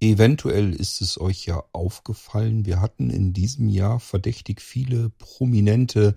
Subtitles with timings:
[0.00, 6.16] Eventuell ist es euch ja aufgefallen, wir hatten in diesem Jahr verdächtig viele prominente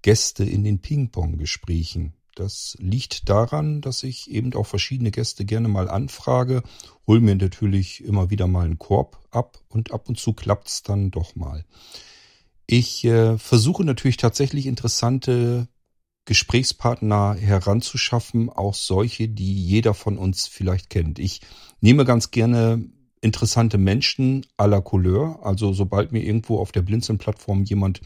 [0.00, 2.12] Gäste in den Ping-Pong-Gesprächen.
[2.36, 6.62] Das liegt daran, dass ich eben auch verschiedene Gäste gerne mal anfrage,
[7.06, 11.10] hol mir natürlich immer wieder mal einen Korb ab und ab und zu klappt's dann
[11.10, 11.64] doch mal.
[12.68, 15.66] Ich äh, versuche natürlich tatsächlich interessante
[16.26, 21.18] Gesprächspartner heranzuschaffen, auch solche, die jeder von uns vielleicht kennt.
[21.18, 21.40] Ich
[21.80, 22.84] nehme ganz gerne
[23.26, 25.40] interessante Menschen aller Couleur.
[25.42, 28.00] Also sobald mir irgendwo auf der Blinzeln-Plattform jemand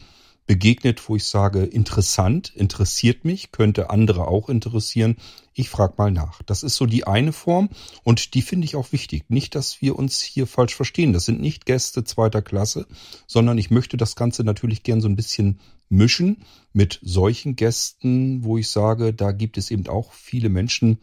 [0.47, 5.15] begegnet, wo ich sage, interessant, interessiert mich, könnte andere auch interessieren.
[5.53, 6.41] Ich frage mal nach.
[6.43, 7.69] Das ist so die eine Form
[8.03, 9.29] und die finde ich auch wichtig.
[9.29, 11.13] Nicht, dass wir uns hier falsch verstehen.
[11.13, 12.87] Das sind nicht Gäste zweiter Klasse,
[13.27, 16.43] sondern ich möchte das Ganze natürlich gern so ein bisschen mischen
[16.73, 20.97] mit solchen Gästen, wo ich sage, da gibt es eben auch viele Menschen,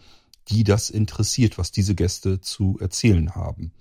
[0.48, 3.72] die das interessiert, was diese Gäste zu erzählen haben.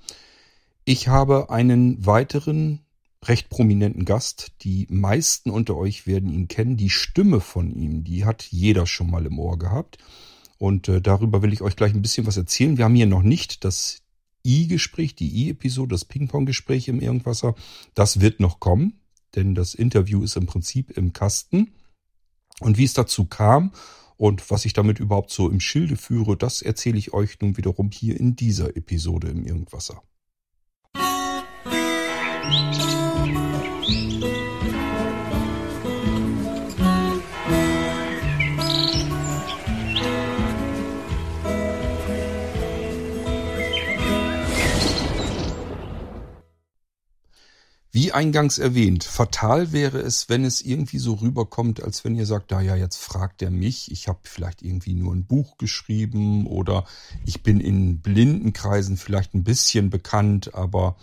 [0.89, 2.79] Ich habe einen weiteren
[3.21, 4.53] recht prominenten Gast.
[4.61, 6.77] Die meisten unter euch werden ihn kennen.
[6.77, 9.97] Die Stimme von ihm, die hat jeder schon mal im Ohr gehabt.
[10.57, 12.77] Und äh, darüber will ich euch gleich ein bisschen was erzählen.
[12.77, 14.01] Wir haben hier noch nicht das
[14.45, 17.53] I-Gespräch, die I-Episode, das Ping-Pong-Gespräch im Irgendwasser.
[17.93, 19.01] Das wird noch kommen,
[19.35, 21.73] denn das Interview ist im Prinzip im Kasten.
[22.61, 23.73] Und wie es dazu kam
[24.15, 27.91] und was ich damit überhaupt so im Schilde führe, das erzähle ich euch nun wiederum
[27.91, 30.01] hier in dieser Episode im Irgendwasser.
[48.17, 52.61] Eingangs erwähnt, fatal wäre es, wenn es irgendwie so rüberkommt, als wenn ihr sagt, da
[52.61, 56.85] ja, jetzt fragt er mich, ich habe vielleicht irgendwie nur ein Buch geschrieben oder
[57.27, 60.97] ich bin in Blindenkreisen vielleicht ein bisschen bekannt, aber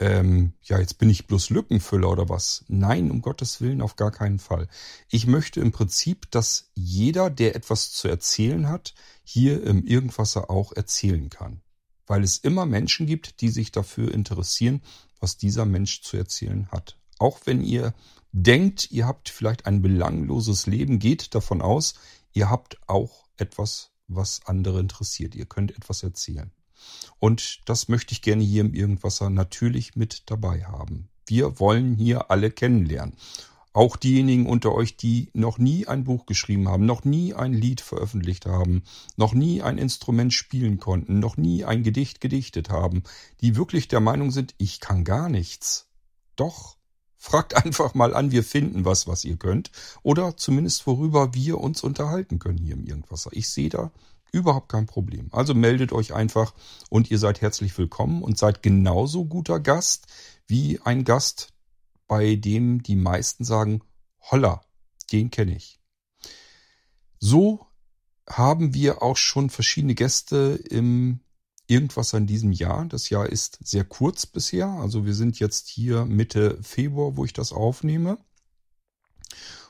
[0.00, 2.66] ähm, ja, jetzt bin ich bloß Lückenfüller oder was.
[2.68, 4.68] Nein, um Gottes Willen, auf gar keinen Fall.
[5.08, 8.92] Ich möchte im Prinzip, dass jeder, der etwas zu erzählen hat,
[9.24, 11.62] hier im Irgendwasser auch erzählen kann.
[12.06, 14.82] Weil es immer Menschen gibt, die sich dafür interessieren,
[15.20, 16.98] was dieser Mensch zu erzählen hat.
[17.18, 17.94] Auch wenn ihr
[18.32, 21.94] denkt, ihr habt vielleicht ein belangloses Leben, geht davon aus,
[22.32, 25.34] ihr habt auch etwas, was andere interessiert.
[25.34, 26.50] Ihr könnt etwas erzählen.
[27.18, 31.08] Und das möchte ich gerne hier im Irgendwasser natürlich mit dabei haben.
[31.26, 33.16] Wir wollen hier alle kennenlernen.
[33.72, 37.80] Auch diejenigen unter euch, die noch nie ein Buch geschrieben haben, noch nie ein Lied
[37.80, 38.82] veröffentlicht haben,
[39.16, 43.04] noch nie ein Instrument spielen konnten, noch nie ein Gedicht gedichtet haben,
[43.40, 45.86] die wirklich der Meinung sind, ich kann gar nichts.
[46.34, 46.78] Doch,
[47.16, 49.70] fragt einfach mal an, wir finden was, was ihr könnt,
[50.02, 53.30] oder zumindest worüber wir uns unterhalten können hier im Irgendwasser.
[53.32, 53.92] Ich sehe da
[54.32, 55.28] überhaupt kein Problem.
[55.30, 56.54] Also meldet euch einfach
[56.88, 60.06] und ihr seid herzlich willkommen und seid genauso guter Gast
[60.46, 61.52] wie ein Gast,
[62.10, 63.82] bei dem die meisten sagen,
[64.20, 64.64] holla,
[65.12, 65.80] den kenne ich.
[67.20, 67.68] So
[68.28, 71.20] haben wir auch schon verschiedene Gäste im
[71.68, 72.84] Irgendwas in diesem Jahr.
[72.86, 74.66] Das Jahr ist sehr kurz bisher.
[74.66, 78.18] Also wir sind jetzt hier Mitte Februar, wo ich das aufnehme.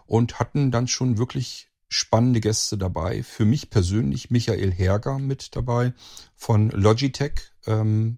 [0.07, 3.23] Und hatten dann schon wirklich spannende Gäste dabei.
[3.23, 5.93] Für mich persönlich Michael Herger mit dabei
[6.37, 7.53] von Logitech.
[7.67, 8.17] Ähm,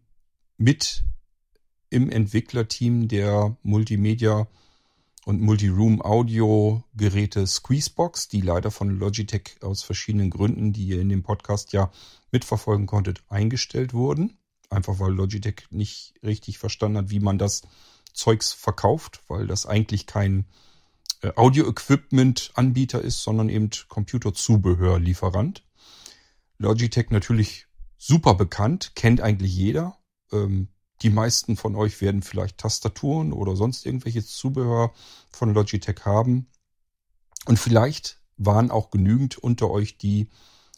[0.58, 1.02] mit
[1.92, 4.48] im Entwicklerteam der Multimedia
[5.24, 11.10] und Multiroom Audio Geräte Squeezebox, die leider von Logitech aus verschiedenen Gründen, die ihr in
[11.10, 11.92] dem Podcast ja
[12.32, 14.38] mitverfolgen konntet, eingestellt wurden.
[14.70, 17.62] Einfach weil Logitech nicht richtig verstanden hat, wie man das
[18.14, 20.46] Zeugs verkauft, weil das eigentlich kein
[21.20, 25.62] äh, Audio-Equipment-Anbieter ist, sondern eben Computerzubehörlieferant.
[26.56, 27.66] Logitech natürlich
[27.98, 29.98] super bekannt, kennt eigentlich jeder.
[30.32, 30.68] Ähm,
[31.02, 34.92] die meisten von euch werden vielleicht Tastaturen oder sonst irgendwelches Zubehör
[35.30, 36.46] von Logitech haben.
[37.46, 40.28] Und vielleicht waren auch genügend unter euch, die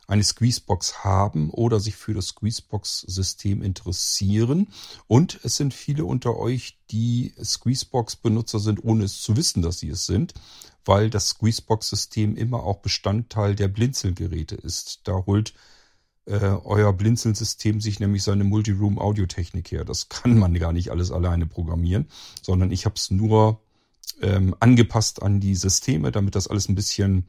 [0.06, 4.68] eine Squeezebox haben oder sich für das Squeezebox-System interessieren.
[5.06, 9.88] Und es sind viele unter euch, die Squeezebox-Benutzer sind, ohne es zu wissen, dass sie
[9.88, 10.34] es sind,
[10.84, 15.00] weil das Squeezebox-System immer auch Bestandteil der Blinzelgeräte ist.
[15.04, 15.54] Da holt
[16.26, 19.84] äh, euer Blinzeln-System sich nämlich seine Multiroom-Audiotechnik her.
[19.84, 22.08] Das kann man gar nicht alles alleine programmieren,
[22.42, 23.60] sondern ich habe es nur
[24.22, 27.26] ähm, angepasst an die Systeme, damit das alles ein bisschen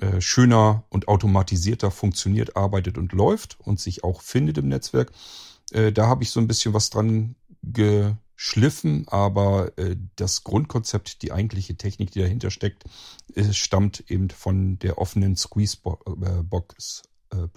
[0.00, 5.12] äh, schöner und automatisierter funktioniert, arbeitet und läuft und sich auch findet im Netzwerk.
[5.72, 11.32] Äh, da habe ich so ein bisschen was dran geschliffen, aber äh, das Grundkonzept, die
[11.32, 12.84] eigentliche Technik, die dahinter steckt,
[13.34, 17.15] äh, stammt eben von der offenen Squeezebox-Plattform.
[17.32, 17.48] Äh,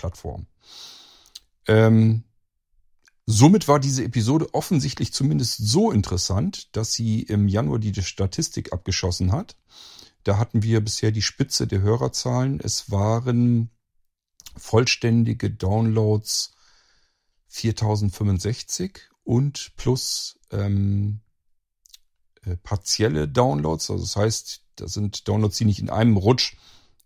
[1.68, 2.24] ähm,
[3.32, 9.32] Somit war diese Episode offensichtlich zumindest so interessant, dass sie im Januar die Statistik abgeschossen
[9.32, 9.56] hat.
[10.24, 12.60] Da hatten wir bisher die Spitze der Hörerzahlen.
[12.60, 13.70] Es waren
[14.58, 16.56] vollständige Downloads
[17.50, 21.22] 4065 und plus ähm,
[22.46, 23.92] äh, partielle Downloads.
[23.92, 26.56] Also das heißt, das sind Downloads, die nicht in einem Rutsch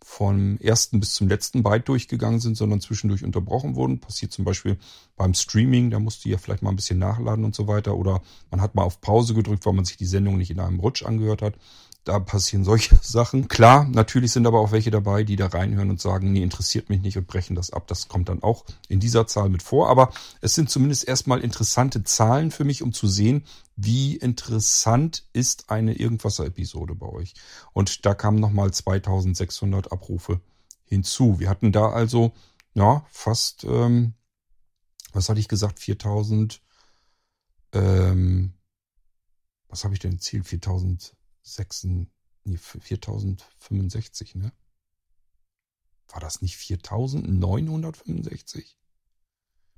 [0.04, 4.00] vom ersten bis zum letzten Byte durchgegangen sind, sondern zwischendurch unterbrochen wurden.
[4.00, 4.78] Passiert zum Beispiel
[5.16, 7.96] beim Streaming, da musst du ja vielleicht mal ein bisschen nachladen und so weiter.
[7.96, 8.22] Oder
[8.52, 11.04] man hat mal auf Pause gedrückt, weil man sich die Sendung nicht in einem Rutsch
[11.04, 11.56] angehört hat.
[12.04, 13.48] Da passieren solche Sachen.
[13.48, 17.02] Klar, natürlich sind aber auch welche dabei, die da reinhören und sagen, nee, interessiert mich
[17.02, 17.88] nicht und brechen das ab.
[17.88, 19.90] Das kommt dann auch in dieser Zahl mit vor.
[19.90, 20.12] Aber
[20.42, 23.46] es sind zumindest erstmal interessante Zahlen für mich, um zu sehen,
[23.76, 27.34] wie interessant ist eine Irgendwasser-Episode bei euch.
[27.72, 30.42] Und da kamen nochmal 2600 Abrufe
[30.86, 31.40] hinzu.
[31.40, 32.34] Wir hatten da also,
[32.74, 34.14] ja, fast, ähm,
[35.14, 36.62] was hatte ich gesagt, 4000,
[37.72, 38.54] ähm,
[39.70, 40.46] was habe ich denn erzählt?
[40.46, 41.88] 4000 6,
[42.46, 44.52] nee, 4065, ne?
[46.10, 48.78] War das nicht 4965?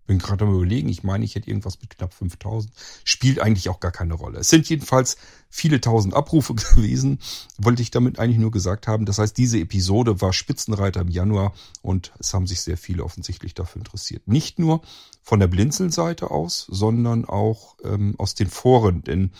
[0.07, 2.71] Bin gerade am überlegen, ich meine, ich hätte irgendwas mit knapp 5000.
[3.03, 4.39] Spielt eigentlich auch gar keine Rolle.
[4.39, 5.17] Es sind jedenfalls
[5.49, 7.19] viele tausend Abrufe gewesen,
[7.57, 9.05] wollte ich damit eigentlich nur gesagt haben.
[9.05, 13.55] Das heißt, diese Episode war Spitzenreiter im Januar und es haben sich sehr viele offensichtlich
[13.55, 14.27] dafür interessiert.
[14.27, 14.81] Nicht nur
[15.23, 19.31] von der Blinzeln-Seite aus, sondern auch ähm, aus den Foren, denn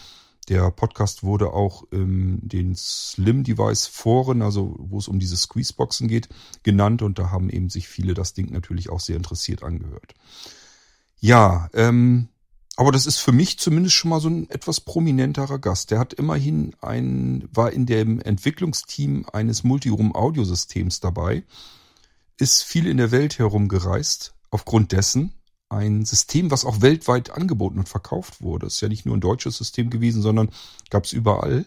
[0.50, 6.08] der Podcast wurde auch in den Slim Device Foren, also wo es um diese Squeezeboxen
[6.08, 6.30] geht,
[6.64, 10.14] genannt und da haben eben sich viele das Ding natürlich auch sehr interessiert angehört.
[11.20, 12.30] Ja, ähm,
[12.76, 15.92] aber das ist für mich zumindest schon mal so ein etwas prominenterer Gast.
[15.92, 21.44] Der hat immerhin ein, war in dem Entwicklungsteam eines Multiroom-Audiosystems dabei,
[22.38, 25.34] ist viel in der Welt herumgereist, aufgrund dessen,
[25.76, 28.68] ein System, was auch weltweit angeboten und verkauft wurde.
[28.68, 30.50] ist ja nicht nur ein deutsches System gewesen, sondern
[30.90, 31.66] gab es überall.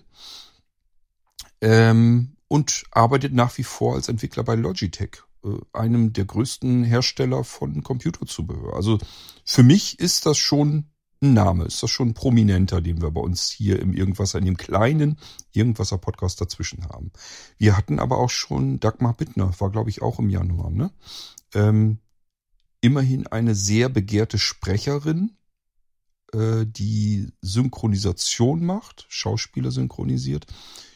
[1.60, 7.44] Ähm, und arbeitet nach wie vor als Entwickler bei Logitech, äh, einem der größten Hersteller
[7.44, 8.74] von Computerzubehör.
[8.74, 8.98] Also
[9.44, 10.86] für mich ist das schon
[11.20, 14.44] ein Name, ist das schon ein prominenter, den wir bei uns hier im Irgendwasser, in
[14.44, 15.18] dem kleinen
[15.52, 17.10] Irgendwasser Podcast dazwischen haben.
[17.58, 20.90] Wir hatten aber auch schon Dagmar Bittner, war glaube ich auch im Januar, ne?
[21.54, 21.98] Ähm,
[22.80, 25.36] immerhin eine sehr begehrte Sprecherin,
[26.32, 30.46] äh, die Synchronisation macht, Schauspieler synchronisiert.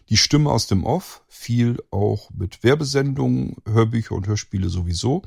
[0.09, 5.23] Die Stimme aus dem Off, viel auch mit Werbesendungen, Hörbücher und Hörspiele sowieso.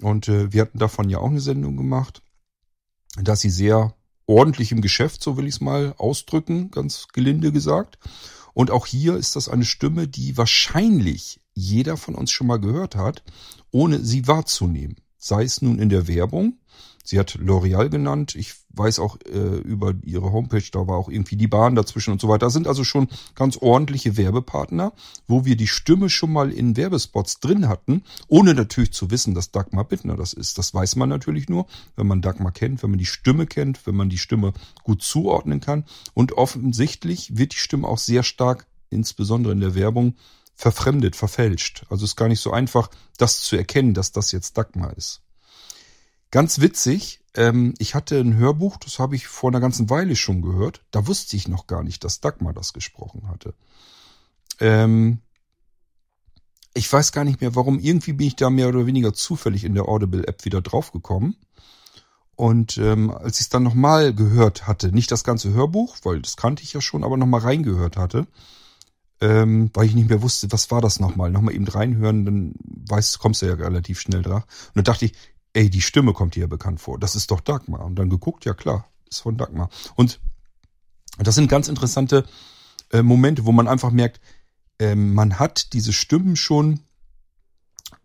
[0.00, 2.22] Und äh, wir hatten davon ja auch eine Sendung gemacht,
[3.16, 3.94] dass sie sehr
[4.26, 7.98] ordentlich im Geschäft, so will ich es mal ausdrücken, ganz gelinde gesagt.
[8.54, 12.96] Und auch hier ist das eine Stimme, die wahrscheinlich jeder von uns schon mal gehört
[12.96, 13.22] hat,
[13.70, 16.58] ohne sie wahrzunehmen sei es nun in der Werbung.
[17.02, 18.34] Sie hat L'Oreal genannt.
[18.34, 22.20] Ich weiß auch äh, über ihre Homepage, da war auch irgendwie die Bahn dazwischen und
[22.20, 22.46] so weiter.
[22.46, 24.92] Da sind also schon ganz ordentliche Werbepartner,
[25.26, 29.50] wo wir die Stimme schon mal in Werbespots drin hatten, ohne natürlich zu wissen, dass
[29.50, 30.58] Dagmar Bittner das ist.
[30.58, 31.66] Das weiß man natürlich nur,
[31.96, 35.60] wenn man Dagmar kennt, wenn man die Stimme kennt, wenn man die Stimme gut zuordnen
[35.60, 35.84] kann.
[36.14, 40.14] Und offensichtlich wird die Stimme auch sehr stark, insbesondere in der Werbung,
[40.54, 41.84] verfremdet, verfälscht.
[41.90, 45.22] Also ist gar nicht so einfach, das zu erkennen, dass das jetzt Dagmar ist.
[46.30, 50.42] Ganz witzig, ähm, ich hatte ein Hörbuch, das habe ich vor einer ganzen Weile schon
[50.42, 50.82] gehört.
[50.90, 53.54] Da wusste ich noch gar nicht, dass Dagmar das gesprochen hatte.
[54.60, 55.20] Ähm,
[56.74, 57.78] ich weiß gar nicht mehr, warum.
[57.78, 61.36] Irgendwie bin ich da mehr oder weniger zufällig in der Audible-App wieder draufgekommen.
[62.36, 66.36] Und ähm, als ich es dann nochmal gehört hatte, nicht das ganze Hörbuch, weil das
[66.36, 68.26] kannte ich ja schon, aber nochmal reingehört hatte,
[69.24, 71.30] ähm, weil ich nicht mehr wusste, was war das nochmal.
[71.30, 74.42] Nochmal eben reinhören, dann weißt, kommst du ja relativ schnell drauf.
[74.42, 75.14] Und dann dachte ich,
[75.54, 76.98] ey, die Stimme kommt dir ja bekannt vor.
[76.98, 77.86] Das ist doch Dagmar.
[77.86, 79.70] Und dann geguckt, ja klar, ist von Dagmar.
[79.94, 80.20] Und
[81.16, 82.26] das sind ganz interessante
[82.90, 84.20] äh, Momente, wo man einfach merkt,
[84.78, 86.80] äh, man hat diese Stimmen schon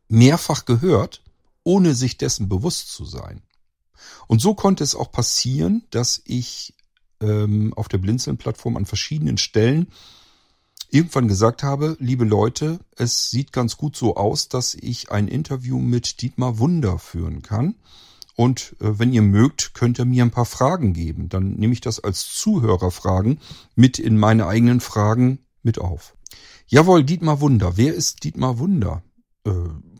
[0.08, 1.22] mehrfach gehört,
[1.64, 3.42] ohne sich dessen bewusst zu sein.
[4.28, 6.76] Und so konnte es auch passieren, dass ich
[7.20, 9.88] ähm, auf der Blinzeln-Plattform an verschiedenen Stellen
[10.92, 15.80] irgendwann gesagt habe, liebe Leute, es sieht ganz gut so aus, dass ich ein Interview
[15.80, 17.76] mit Dietmar Wunder führen kann.
[18.36, 21.30] Und äh, wenn ihr mögt, könnt ihr mir ein paar Fragen geben.
[21.30, 23.40] Dann nehme ich das als Zuhörerfragen
[23.76, 26.16] mit in meine eigenen Fragen mit auf.
[26.68, 27.78] Jawohl, Dietmar Wunder.
[27.78, 29.04] Wer ist Dietmar Wunder?
[29.46, 29.52] Äh,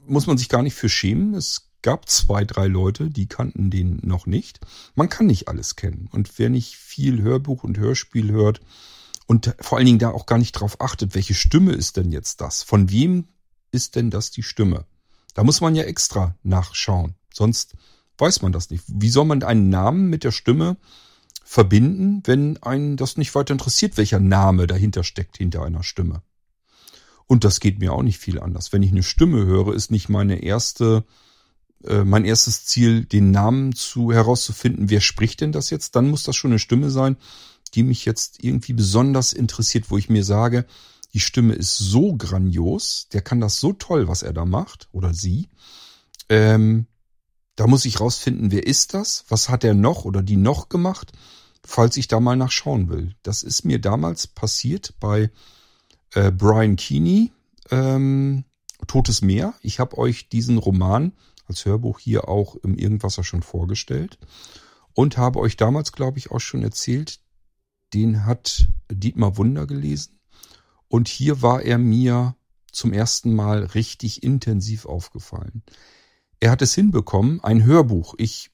[0.06, 1.34] muss man sich gar nicht für schämen.
[1.34, 4.60] Es gab zwei, drei Leute, die kannten den noch nicht.
[4.96, 6.08] Man kann nicht alles kennen.
[6.12, 8.62] Und wer nicht viel Hörbuch und Hörspiel hört,
[9.30, 12.42] und vor allen Dingen da auch gar nicht drauf achtet, welche Stimme ist denn jetzt
[12.42, 12.64] das?
[12.64, 13.28] Von wem
[13.70, 14.86] ist denn das die Stimme?
[15.36, 17.14] Da muss man ja extra nachschauen.
[17.32, 17.76] Sonst
[18.18, 18.84] weiß man das nicht.
[18.88, 20.78] Wie soll man einen Namen mit der Stimme
[21.44, 26.24] verbinden, wenn einen das nicht weiter interessiert, welcher Name dahinter steckt, hinter einer Stimme?
[27.28, 28.74] Und das geht mir auch nicht viel anders.
[28.74, 31.06] Wenn ich eine Stimme höre, ist nicht meine erste,
[31.84, 35.96] äh, mein erstes Ziel, den Namen zu herauszufinden, wer spricht denn das jetzt?
[35.96, 37.16] Dann muss das schon eine Stimme sein,
[37.76, 40.66] die mich jetzt irgendwie besonders interessiert, wo ich mir sage,
[41.14, 45.14] die Stimme ist so grandios, der kann das so toll, was er da macht, oder
[45.14, 45.50] sie.
[46.30, 46.88] Ähm,
[47.56, 49.26] da muss ich rausfinden, wer ist das?
[49.28, 51.12] Was hat er noch oder die noch gemacht,
[51.66, 53.16] falls ich da mal nachschauen will.
[53.24, 55.32] Das ist mir damals passiert bei
[56.14, 57.32] äh, Brian Keeney,
[57.72, 58.46] ähm,
[58.88, 59.54] Totes Meer.
[59.62, 61.14] Ich habe euch diesen Roman
[61.48, 64.20] als Hörbuch hier auch im Irgendwasser schon vorgestellt
[64.94, 67.20] und habe euch damals, glaube ich, auch schon erzählt,
[67.94, 70.20] den hat Dietmar Wunder gelesen.
[70.88, 72.36] Und hier war er mir
[72.72, 75.64] zum ersten Mal richtig intensiv aufgefallen.
[76.40, 78.16] Er hat es hinbekommen, ein Hörbuch.
[78.18, 78.52] Ich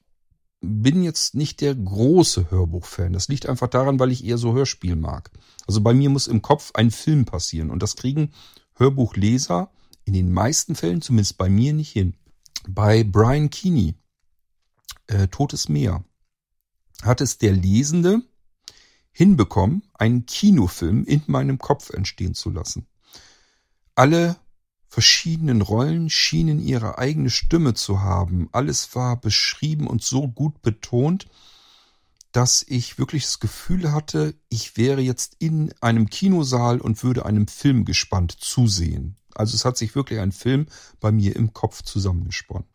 [0.60, 3.12] bin jetzt nicht der große Hörbuchfan.
[3.12, 5.30] Das liegt einfach daran, weil ich eher so Hörspiel mag.
[5.66, 8.32] Also bei mir muss im Kopf ein Film passieren und das kriegen
[8.74, 9.70] Hörbuchleser
[10.04, 12.14] in den meisten Fällen, zumindest bei mir, nicht hin.
[12.68, 13.94] Bei Brian Keeney,
[15.08, 16.04] äh, Totes Meer,
[17.02, 18.22] hat es der Lesende
[19.16, 22.86] hinbekommen, einen Kinofilm in meinem Kopf entstehen zu lassen.
[23.94, 24.36] Alle
[24.88, 28.50] verschiedenen Rollen schienen ihre eigene Stimme zu haben.
[28.52, 31.28] Alles war beschrieben und so gut betont,
[32.30, 37.48] dass ich wirklich das Gefühl hatte, ich wäre jetzt in einem Kinosaal und würde einem
[37.48, 39.16] Film gespannt zusehen.
[39.34, 40.66] Also es hat sich wirklich ein Film
[41.00, 42.68] bei mir im Kopf zusammengesponnen.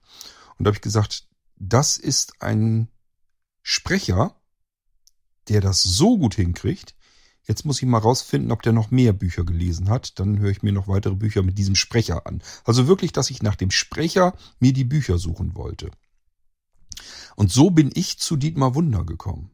[0.58, 2.88] Und da habe ich gesagt, das ist ein
[3.62, 4.41] Sprecher,
[5.50, 6.96] der das so gut hinkriegt,
[7.44, 10.20] jetzt muss ich mal rausfinden, ob der noch mehr Bücher gelesen hat.
[10.20, 12.42] Dann höre ich mir noch weitere Bücher mit diesem Sprecher an.
[12.64, 15.92] Also wirklich, dass ich nach dem Sprecher mir die Bücher suchen wollte.
[17.36, 19.52] Und so bin ich zu Dietmar Wunder gekommen.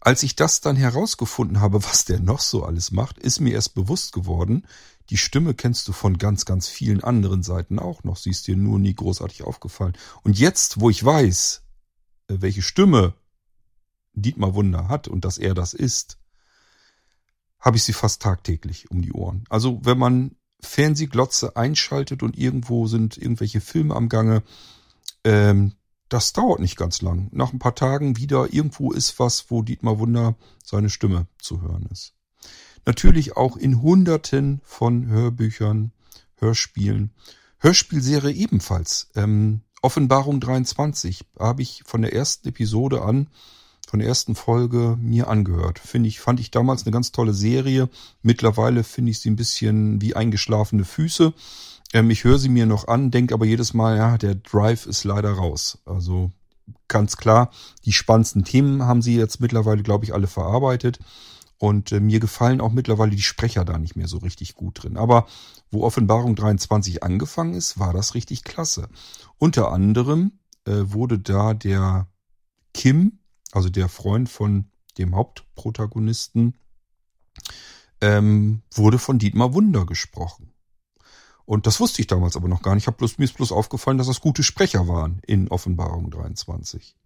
[0.00, 3.74] Als ich das dann herausgefunden habe, was der noch so alles macht, ist mir erst
[3.74, 4.66] bewusst geworden,
[5.10, 8.16] die Stimme kennst du von ganz, ganz vielen anderen Seiten auch noch.
[8.16, 9.96] Sie ist dir nur nie großartig aufgefallen.
[10.22, 11.62] Und jetzt, wo ich weiß,
[12.28, 13.14] äh, welche Stimme
[14.16, 16.18] Dietmar Wunder hat und dass er das ist,
[17.60, 19.44] habe ich sie fast tagtäglich um die Ohren.
[19.48, 24.42] Also wenn man Fernsehglotze einschaltet und irgendwo sind irgendwelche Filme am Gange,
[25.24, 25.74] ähm,
[26.08, 27.28] das dauert nicht ganz lang.
[27.32, 31.88] Nach ein paar Tagen wieder irgendwo ist was, wo Dietmar Wunder seine Stimme zu hören
[31.90, 32.14] ist.
[32.84, 35.92] Natürlich auch in Hunderten von Hörbüchern,
[36.36, 37.12] Hörspielen.
[37.58, 39.10] Hörspielserie ebenfalls.
[39.16, 43.28] Ähm, Offenbarung 23 habe ich von der ersten Episode an
[43.86, 45.78] von der ersten Folge mir angehört.
[45.78, 47.88] Finde ich, fand ich damals eine ganz tolle Serie.
[48.22, 51.32] Mittlerweile finde ich sie ein bisschen wie eingeschlafene Füße.
[51.92, 55.04] Ähm, ich höre sie mir noch an, denke aber jedes Mal, ja, der Drive ist
[55.04, 55.78] leider raus.
[55.86, 56.32] Also
[56.88, 57.50] ganz klar,
[57.84, 60.98] die spannendsten Themen haben sie jetzt mittlerweile, glaube ich, alle verarbeitet.
[61.58, 64.98] Und äh, mir gefallen auch mittlerweile die Sprecher da nicht mehr so richtig gut drin.
[64.98, 65.26] Aber
[65.70, 68.88] wo Offenbarung 23 angefangen ist, war das richtig klasse.
[69.38, 70.32] Unter anderem
[70.66, 72.08] äh, wurde da der
[72.74, 73.20] Kim,
[73.56, 74.66] also der Freund von
[74.98, 76.58] dem Hauptprotagonisten,
[78.02, 80.52] ähm, wurde von Dietmar Wunder gesprochen.
[81.46, 82.86] Und das wusste ich damals aber noch gar nicht.
[82.86, 86.96] Ich bloß, mir ist bloß aufgefallen, dass das gute Sprecher waren in Offenbarung 23.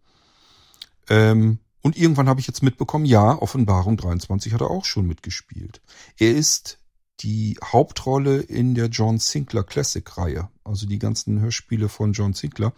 [1.09, 5.80] Ähm, und irgendwann habe ich jetzt mitbekommen, ja, Offenbarung 23 hat er auch schon mitgespielt.
[6.19, 6.80] Er ist
[7.21, 12.73] die Hauptrolle in der John Sinclair Classic Reihe, also die ganzen Hörspiele von John Sinclair.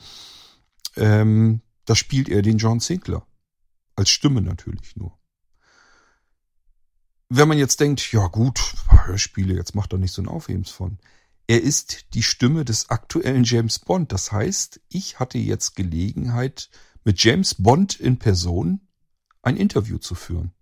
[0.96, 3.24] Ähm, da spielt er den John Sinclair.
[3.96, 5.18] Als Stimme natürlich nur.
[7.28, 10.98] Wenn man jetzt denkt, ja gut, Hörspiele, jetzt macht er nicht so ein Aufhebens von.
[11.46, 14.12] Er ist die Stimme des aktuellen James Bond.
[14.12, 16.70] Das heißt, ich hatte jetzt Gelegenheit,
[17.04, 18.80] mit James Bond in Person
[19.42, 20.52] ein Interview zu führen.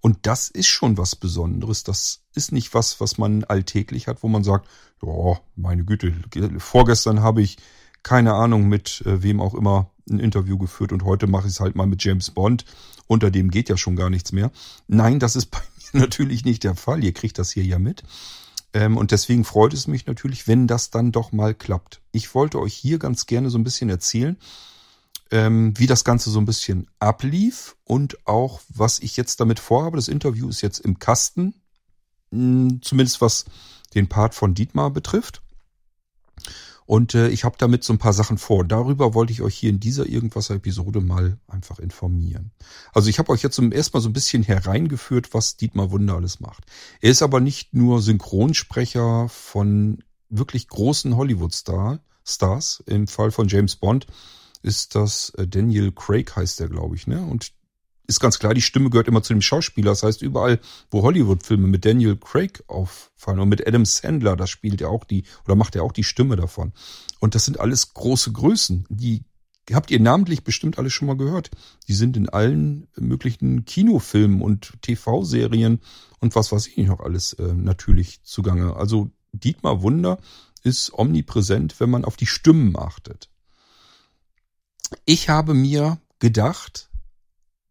[0.00, 1.84] Und das ist schon was Besonderes.
[1.84, 4.68] Das ist nicht was, was man alltäglich hat, wo man sagt,
[5.02, 6.14] ja, meine Güte,
[6.58, 7.58] vorgestern habe ich
[8.02, 11.60] keine Ahnung mit äh, wem auch immer ein Interview geführt und heute mache ich es
[11.60, 12.64] halt mal mit James Bond.
[13.06, 14.50] Unter dem geht ja schon gar nichts mehr.
[14.88, 15.60] Nein, das ist bei
[15.92, 17.02] mir natürlich nicht der Fall.
[17.04, 18.02] Ihr kriegt das hier ja mit.
[18.72, 22.00] Ähm, und deswegen freut es mich natürlich, wenn das dann doch mal klappt.
[22.12, 24.36] Ich wollte euch hier ganz gerne so ein bisschen erzählen,
[25.30, 29.96] ähm, wie das Ganze so ein bisschen ablief und auch, was ich jetzt damit vorhabe.
[29.96, 31.54] Das Interview ist jetzt im Kasten,
[32.30, 33.46] hm, zumindest was
[33.94, 35.42] den Part von Dietmar betrifft.
[36.86, 38.64] Und äh, ich habe damit so ein paar Sachen vor.
[38.64, 42.52] Darüber wollte ich euch hier in dieser Irgendwas-Episode mal einfach informieren.
[42.94, 46.14] Also ich habe euch jetzt zum ersten Mal so ein bisschen hereingeführt, was Dietmar Wunder
[46.14, 46.64] alles macht.
[47.00, 52.84] Er ist aber nicht nur Synchronsprecher von wirklich großen Hollywood-Stars.
[52.86, 54.06] Im Fall von James Bond
[54.62, 57.24] ist das äh, Daniel Craig heißt der, glaube ich, ne?
[57.24, 57.52] Und
[58.06, 59.90] ist ganz klar, die Stimme gehört immer zu dem Schauspieler.
[59.90, 60.60] Das heißt, überall,
[60.90, 65.24] wo Hollywood-Filme mit Daniel Craig auffallen und mit Adam Sandler, das spielt er auch die,
[65.44, 66.72] oder macht er auch die Stimme davon.
[67.20, 68.86] Und das sind alles große Größen.
[68.88, 69.24] Die
[69.72, 71.50] habt ihr namentlich bestimmt alle schon mal gehört.
[71.88, 75.80] Die sind in allen möglichen Kinofilmen und TV-Serien
[76.20, 78.76] und was weiß ich noch alles äh, natürlich zugange.
[78.76, 80.18] Also Dietmar Wunder
[80.62, 83.28] ist omnipräsent, wenn man auf die Stimmen achtet.
[85.04, 86.88] Ich habe mir gedacht,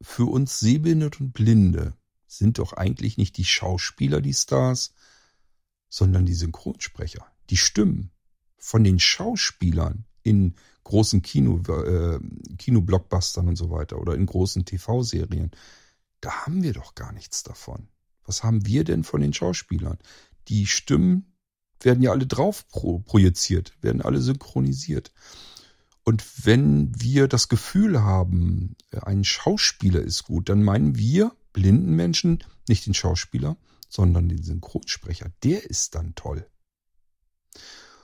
[0.01, 1.93] für uns Sehbehinderte und Blinde
[2.27, 4.93] sind doch eigentlich nicht die Schauspieler die Stars,
[5.89, 8.11] sondern die Synchronsprecher, die Stimmen
[8.57, 12.19] von den Schauspielern in großen Kino, äh,
[12.57, 15.51] Kinoblockbustern und so weiter oder in großen TV-Serien.
[16.21, 17.87] Da haben wir doch gar nichts davon.
[18.25, 19.99] Was haben wir denn von den Schauspielern?
[20.47, 21.35] Die Stimmen
[21.79, 25.11] werden ja alle drauf pro projiziert, werden alle synchronisiert.
[26.05, 32.43] Und wenn wir das Gefühl haben, ein Schauspieler ist gut, dann meinen wir blinden Menschen
[32.69, 33.57] nicht den Schauspieler,
[33.89, 35.31] sondern den Synchronsprecher.
[35.43, 36.47] Der ist dann toll.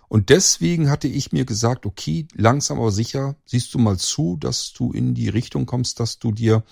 [0.07, 4.73] Und deswegen hatte ich mir gesagt, okay, langsam aber sicher siehst du mal zu, dass
[4.73, 6.63] du in die Richtung kommst, dass du dir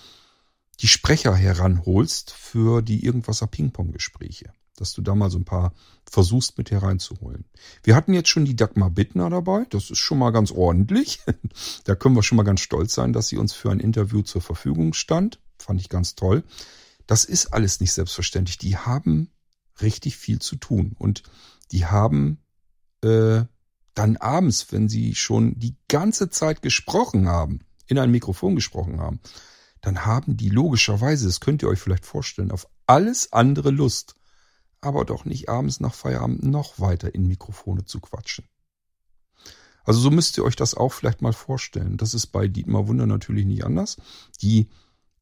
[0.80, 5.72] die Sprecher heranholst für die Irgendwasser Ping-Pong-Gespräche dass du da mal so ein paar
[6.10, 7.44] versuchst mit hereinzuholen.
[7.84, 9.66] Wir hatten jetzt schon die Dagmar Bittner dabei.
[9.70, 11.20] Das ist schon mal ganz ordentlich.
[11.84, 14.40] da können wir schon mal ganz stolz sein, dass sie uns für ein Interview zur
[14.40, 15.38] Verfügung stand.
[15.58, 16.42] Fand ich ganz toll.
[17.06, 18.56] Das ist alles nicht selbstverständlich.
[18.56, 19.30] Die haben
[19.82, 21.22] richtig viel zu tun und
[21.72, 22.38] die haben
[23.02, 23.42] äh,
[23.94, 29.20] dann abends, wenn sie schon die ganze Zeit gesprochen haben, in ein Mikrofon gesprochen haben,
[29.80, 34.14] dann haben die logischerweise, das könnt ihr euch vielleicht vorstellen, auf alles andere Lust
[34.80, 38.46] aber doch nicht abends nach Feierabend noch weiter in Mikrofone zu quatschen.
[39.84, 41.96] Also so müsst ihr euch das auch vielleicht mal vorstellen.
[41.96, 43.96] Das ist bei Dietmar Wunder natürlich nicht anders.
[44.42, 44.68] Die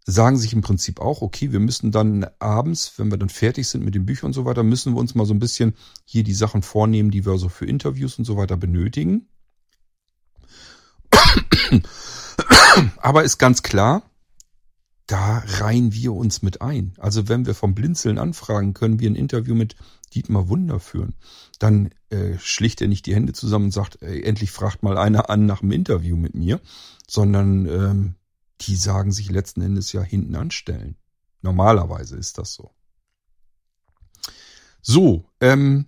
[0.04, 3.84] sagen sich im Prinzip auch, okay, wir müssen dann abends, wenn wir dann fertig sind
[3.84, 6.34] mit den Büchern und so weiter, müssen wir uns mal so ein bisschen hier die
[6.34, 9.28] Sachen vornehmen, die wir so für Interviews und so weiter benötigen.
[12.96, 14.02] Aber ist ganz klar,
[15.08, 16.92] da reihen wir uns mit ein.
[16.98, 19.74] Also wenn wir vom Blinzeln anfragen, können wir ein Interview mit
[20.14, 21.14] Dietmar Wunder führen.
[21.58, 25.30] Dann äh, schlicht er nicht die Hände zusammen und sagt, ey, endlich fragt mal einer
[25.30, 26.60] an nach einem Interview mit mir,
[27.06, 28.14] sondern ähm,
[28.60, 30.96] die sagen sich letzten Endes ja hinten anstellen.
[31.40, 32.70] Normalerweise ist das so.
[34.82, 35.86] So, ähm,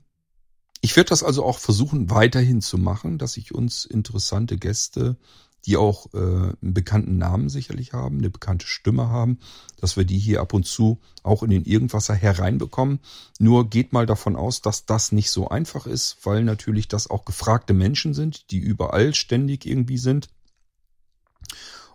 [0.80, 5.18] ich werde das also auch versuchen weiterhin zu machen, dass ich uns interessante Gäste
[5.66, 9.38] die auch äh, einen bekannten Namen sicherlich haben, eine bekannte Stimme haben,
[9.78, 13.00] dass wir die hier ab und zu auch in den Irgendwasser hereinbekommen.
[13.38, 17.24] Nur geht mal davon aus, dass das nicht so einfach ist, weil natürlich das auch
[17.24, 20.30] gefragte Menschen sind, die überall ständig irgendwie sind.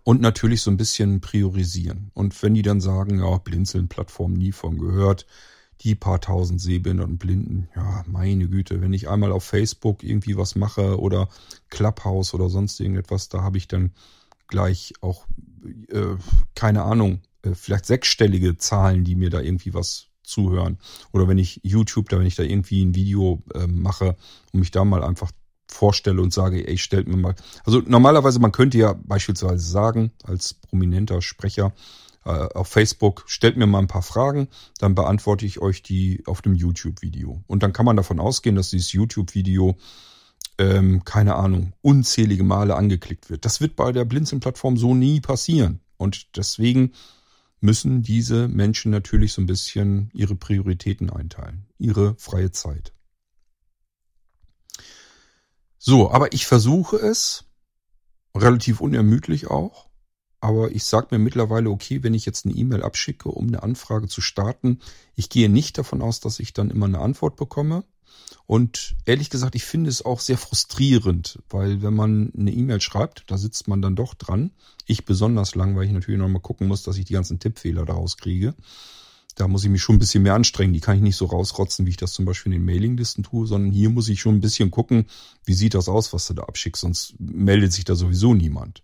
[0.04, 2.12] Und natürlich so ein bisschen priorisieren.
[2.14, 5.26] Und wenn die dann sagen, ja, Blinzeln-Plattform nie von gehört,
[5.82, 10.38] die paar tausend Sehbehinderten und Blinden, ja, meine Güte, wenn ich einmal auf Facebook irgendwie
[10.38, 11.30] was mache oder
[11.70, 13.92] Clubhouse oder sonst irgendetwas, da habe ich dann
[14.48, 15.26] gleich auch,
[15.90, 16.16] äh,
[16.56, 20.78] keine Ahnung, äh, vielleicht sechsstellige Zahlen, die mir da irgendwie was zuhören.
[21.12, 24.16] Oder wenn ich YouTube, da wenn ich da irgendwie ein Video äh, mache
[24.52, 25.32] und mich da mal einfach
[25.68, 27.36] vorstelle und sage, ey, stellt mir mal.
[27.64, 31.74] Also normalerweise, man könnte ja beispielsweise sagen, als prominenter Sprecher,
[32.30, 34.48] auf Facebook, stellt mir mal ein paar Fragen,
[34.80, 37.44] dann beantworte ich euch die auf dem YouTube-Video.
[37.48, 39.78] Und dann kann man davon ausgehen, dass dieses YouTube-Video,
[40.58, 43.46] ähm, keine Ahnung, unzählige Male angeklickt wird.
[43.46, 45.82] Das wird bei der Blinzeln-Plattform so nie passieren.
[45.98, 46.94] Und deswegen
[47.62, 52.94] müssen diese Menschen natürlich so ein bisschen ihre Prioritäten einteilen, ihre freie Zeit.
[55.78, 57.46] So, aber ich versuche es,
[58.36, 59.90] relativ unermüdlich auch,
[60.46, 64.08] aber ich sage mir mittlerweile, okay, wenn ich jetzt eine E-Mail abschicke, um eine Anfrage
[64.08, 64.78] zu starten,
[65.16, 67.84] ich gehe nicht davon aus, dass ich dann immer eine Antwort bekomme.
[68.46, 73.24] Und ehrlich gesagt, ich finde es auch sehr frustrierend, weil wenn man eine E-Mail schreibt,
[73.26, 74.52] da sitzt man dann doch dran.
[74.86, 77.84] Ich besonders lang, weil ich natürlich noch mal gucken muss, dass ich die ganzen Tippfehler
[77.84, 78.54] daraus kriege.
[79.34, 80.74] Da muss ich mich schon ein bisschen mehr anstrengen.
[80.74, 83.48] Die kann ich nicht so rausrotzen, wie ich das zum Beispiel in den Mailinglisten tue,
[83.48, 85.08] sondern hier muss ich schon ein bisschen gucken,
[85.44, 88.84] wie sieht das aus, was du da abschickst, sonst meldet sich da sowieso niemand.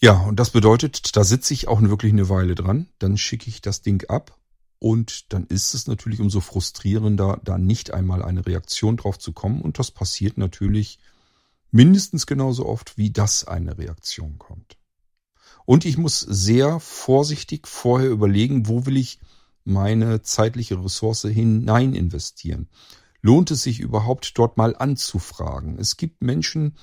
[0.00, 3.62] Ja, und das bedeutet, da sitze ich auch wirklich eine Weile dran, dann schicke ich
[3.62, 4.38] das Ding ab
[4.78, 9.62] und dann ist es natürlich umso frustrierender, da nicht einmal eine Reaktion drauf zu kommen
[9.62, 10.98] und das passiert natürlich
[11.70, 14.76] mindestens genauso oft, wie das eine Reaktion kommt.
[15.64, 19.20] Und ich muss sehr vorsichtig vorher überlegen, wo will ich
[19.64, 22.68] meine zeitliche Ressource hinein investieren.
[23.22, 25.78] Lohnt es sich überhaupt dort mal anzufragen?
[25.78, 26.76] Es gibt Menschen,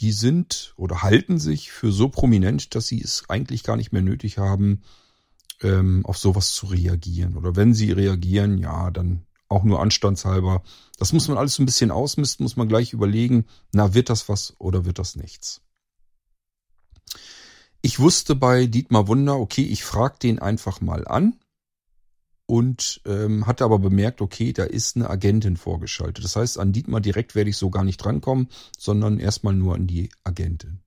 [0.00, 4.38] sind oder halten sich für so prominent, dass sie es eigentlich gar nicht mehr nötig
[4.38, 4.82] haben,
[5.62, 7.36] ähm, auf sowas zu reagieren.
[7.36, 10.62] Oder wenn sie reagieren, ja, dann auch nur anstandshalber.
[10.98, 14.28] Das muss man alles so ein bisschen ausmisten, muss man gleich überlegen, na, wird das
[14.28, 15.62] was oder wird das nichts?
[17.80, 21.38] Ich wusste bei Dietmar Wunder, okay, ich frage den einfach mal an
[22.48, 26.24] und ähm, hatte aber bemerkt, okay, da ist eine Agentin vorgeschaltet.
[26.24, 29.86] Das heißt, an Dietmar direkt werde ich so gar nicht drankommen, sondern erstmal nur an
[29.86, 30.80] die Agentin.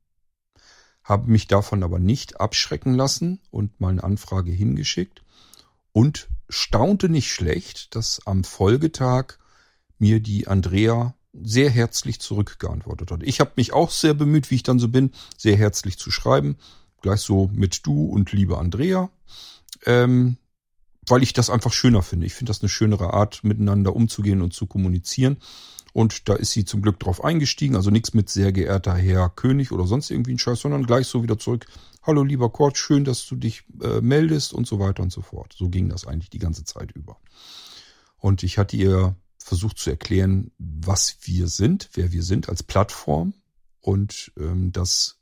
[1.04, 5.22] Habe mich davon aber nicht abschrecken lassen und mal eine Anfrage hingeschickt
[5.92, 9.38] und staunte nicht schlecht, dass am Folgetag
[10.00, 13.22] mir die Andrea sehr herzlich zurückgeantwortet hat.
[13.22, 16.58] Ich habe mich auch sehr bemüht, wie ich dann so bin, sehr herzlich zu schreiben.
[17.02, 19.12] Gleich so mit du und liebe Andrea.
[19.86, 20.38] Ähm,
[21.08, 22.26] weil ich das einfach schöner finde.
[22.26, 25.38] Ich finde das eine schönere Art, miteinander umzugehen und zu kommunizieren.
[25.94, 27.76] Und da ist sie zum Glück drauf eingestiegen.
[27.76, 31.22] Also nichts mit sehr geehrter Herr König oder sonst irgendwie ein Scheiß, sondern gleich so
[31.24, 31.66] wieder zurück.
[32.04, 35.54] Hallo lieber Kurt, schön, dass du dich äh, meldest und so weiter und so fort.
[35.58, 37.18] So ging das eigentlich die ganze Zeit über.
[38.18, 43.34] Und ich hatte ihr versucht zu erklären, was wir sind, wer wir sind als Plattform
[43.82, 45.21] und ähm, dass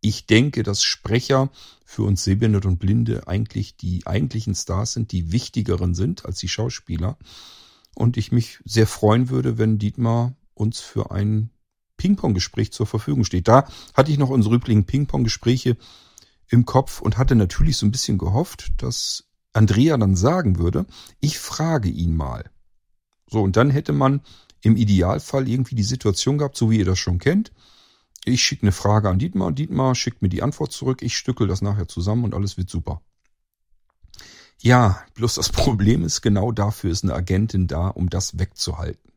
[0.00, 1.50] ich denke, dass Sprecher
[1.84, 6.48] für uns Sehbehinderte und Blinde eigentlich die eigentlichen Stars sind, die wichtigeren sind als die
[6.48, 7.18] Schauspieler.
[7.94, 11.50] Und ich mich sehr freuen würde, wenn Dietmar uns für ein
[11.96, 13.48] Ping-Pong-Gespräch zur Verfügung steht.
[13.48, 15.76] Da hatte ich noch unsere üblichen Ping-Pong-Gespräche
[16.48, 20.86] im Kopf und hatte natürlich so ein bisschen gehofft, dass Andrea dann sagen würde,
[21.20, 22.50] ich frage ihn mal.
[23.28, 24.20] So, und dann hätte man
[24.62, 27.52] im Idealfall irgendwie die Situation gehabt, so wie ihr das schon kennt.
[28.28, 31.62] Ich schicke eine Frage an Dietmar, Dietmar schickt mir die Antwort zurück, ich stückel das
[31.62, 33.02] nachher zusammen und alles wird super.
[34.60, 39.12] Ja, bloß das Problem ist, genau dafür ist eine Agentin da, um das wegzuhalten.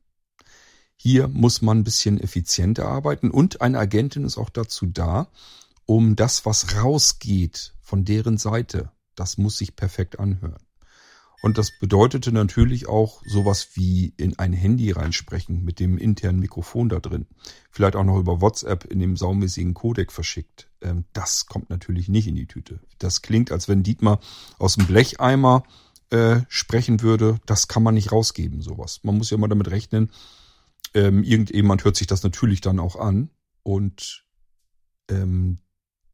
[0.96, 5.30] Hier muss man ein bisschen effizienter arbeiten und eine Agentin ist auch dazu da,
[5.86, 10.62] um das, was rausgeht von deren Seite, das muss sich perfekt anhören.
[11.42, 16.88] Und das bedeutete natürlich auch sowas wie in ein Handy reinsprechen mit dem internen Mikrofon
[16.88, 17.26] da drin.
[17.72, 20.70] Vielleicht auch noch über WhatsApp in dem saumäßigen Codec verschickt.
[20.82, 22.80] Ähm, das kommt natürlich nicht in die Tüte.
[23.00, 24.20] Das klingt, als wenn Dietmar
[24.60, 25.64] aus dem Blecheimer
[26.12, 27.40] äh, sprechen würde.
[27.48, 29.00] Das kann man nicht rausgeben, sowas.
[29.04, 30.12] Man muss ja mal damit rechnen.
[30.94, 33.32] Ähm, irgendjemand hört sich das natürlich dann auch an.
[33.64, 34.26] Und
[35.10, 35.60] ähm,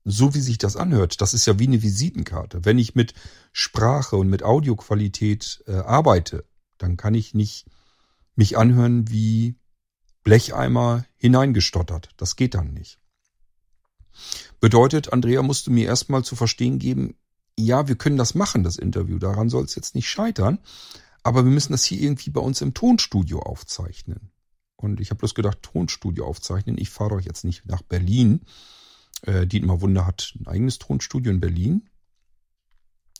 [0.09, 2.63] so wie sich das anhört, das ist ja wie eine Visitenkarte.
[2.63, 3.13] Wenn ich mit
[3.51, 6.45] Sprache und mit Audioqualität äh, arbeite,
[6.77, 7.65] dann kann ich nicht
[8.35, 9.57] mich anhören wie
[10.23, 12.09] Blecheimer hineingestottert.
[12.15, 12.99] Das geht dann nicht.
[14.61, 17.17] Bedeutet, Andrea musste mir erstmal zu verstehen geben,
[17.59, 20.59] ja, wir können das machen, das Interview, daran soll es jetzt nicht scheitern,
[21.21, 24.31] aber wir müssen das hier irgendwie bei uns im Tonstudio aufzeichnen.
[24.77, 28.41] Und ich habe bloß gedacht, Tonstudio aufzeichnen, ich fahre doch jetzt nicht nach Berlin,
[29.23, 31.89] äh, Dietmar Wunder hat ein eigenes Tonstudio in Berlin.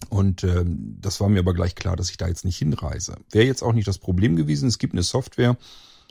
[0.09, 3.17] Und ähm, das war mir aber gleich klar, dass ich da jetzt nicht hinreise.
[3.31, 4.67] Wäre jetzt auch nicht das Problem gewesen.
[4.67, 5.57] Es gibt eine Software,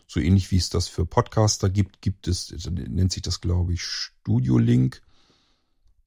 [0.09, 3.83] so ähnlich wie es das für Podcaster gibt, gibt es, nennt sich das, glaube ich,
[3.83, 5.03] Studio Link.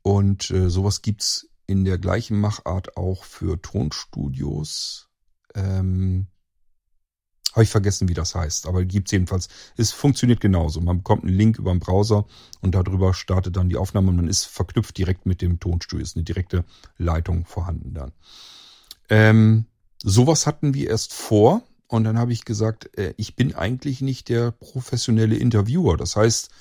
[0.02, 5.10] Und äh, sowas gibt's in der gleichen Machart auch für Tonstudios.
[5.56, 6.28] Ähm,
[7.54, 9.50] habe ich vergessen, wie das heißt, aber gibt's jedenfalls.
[9.76, 10.82] Es funktioniert genauso.
[10.82, 12.26] Man bekommt einen Link über den Browser
[12.62, 16.04] und darüber startet dann die Aufnahme und man ist verknüpft direkt mit dem Tonstudio.
[16.04, 16.64] Ist eine direkte
[16.98, 18.12] Leitung vorhanden dann.
[19.10, 19.66] Ähm,
[20.04, 24.30] sowas hatten wir erst vor und dann habe ich gesagt, äh, ich bin eigentlich nicht
[24.30, 25.98] der professionelle Interviewer.
[25.98, 26.52] Das heißt,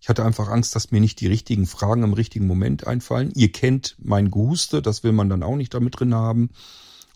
[0.00, 3.32] ich hatte einfach Angst, dass mir nicht die richtigen Fragen im richtigen Moment einfallen.
[3.34, 6.50] Ihr kennt mein Gehuste, das will man dann auch nicht damit drin haben.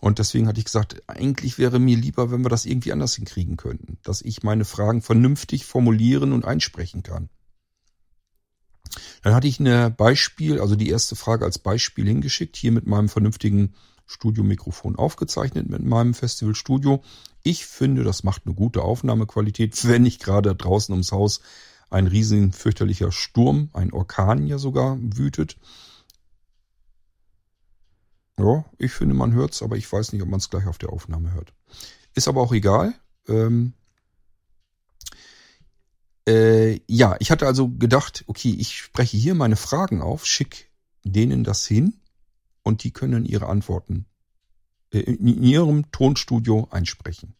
[0.03, 3.55] Und deswegen hatte ich gesagt, eigentlich wäre mir lieber, wenn wir das irgendwie anders hinkriegen
[3.55, 7.29] könnten, dass ich meine Fragen vernünftig formulieren und einsprechen kann.
[9.21, 13.07] Dann hatte ich eine Beispiel, also die erste Frage als Beispiel hingeschickt, hier mit meinem
[13.07, 17.01] vernünftigen Studiomikrofon aufgezeichnet, mit meinem Festivalstudio.
[17.41, 21.39] Ich finde, das macht eine gute Aufnahmequalität, wenn nicht gerade draußen ums Haus
[21.89, 25.55] ein riesen fürchterlicher Sturm, ein Orkan ja sogar wütet.
[28.39, 30.91] Ja, ich finde, man hört's, aber ich weiß nicht, ob man es gleich auf der
[30.91, 31.53] Aufnahme hört.
[32.15, 32.93] Ist aber auch egal.
[33.27, 33.73] Ähm,
[36.27, 40.71] äh, ja, ich hatte also gedacht, okay, ich spreche hier meine Fragen auf, schick
[41.03, 41.99] denen das hin
[42.63, 44.05] und die können ihre Antworten
[44.91, 47.35] äh, in ihrem Tonstudio einsprechen.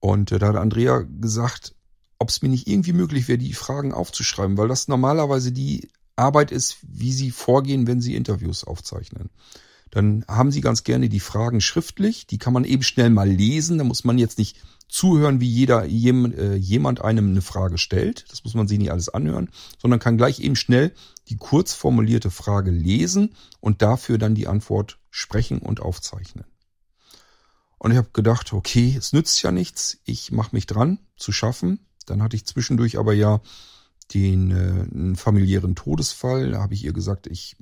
[0.00, 1.74] Und äh, da hat Andrea gesagt,
[2.18, 6.50] ob es mir nicht irgendwie möglich wäre, die Fragen aufzuschreiben, weil das normalerweise die Arbeit
[6.50, 9.30] ist, wie sie vorgehen, wenn sie Interviews aufzeichnen.
[9.90, 12.26] Dann haben sie ganz gerne die Fragen schriftlich.
[12.26, 13.78] Die kann man eben schnell mal lesen.
[13.78, 14.56] Da muss man jetzt nicht
[14.88, 18.24] zuhören, wie jeder äh, jemand einem eine Frage stellt.
[18.30, 20.92] Das muss man sich nicht alles anhören, sondern kann gleich eben schnell
[21.28, 26.44] die kurz formulierte Frage lesen und dafür dann die Antwort sprechen und aufzeichnen.
[27.78, 29.98] Und ich habe gedacht, okay, es nützt ja nichts.
[30.04, 31.86] Ich mache mich dran zu schaffen.
[32.06, 33.40] Dann hatte ich zwischendurch aber ja
[34.12, 34.54] den äh,
[34.92, 36.50] einen familiären Todesfall.
[36.50, 37.56] Da habe ich ihr gesagt, ich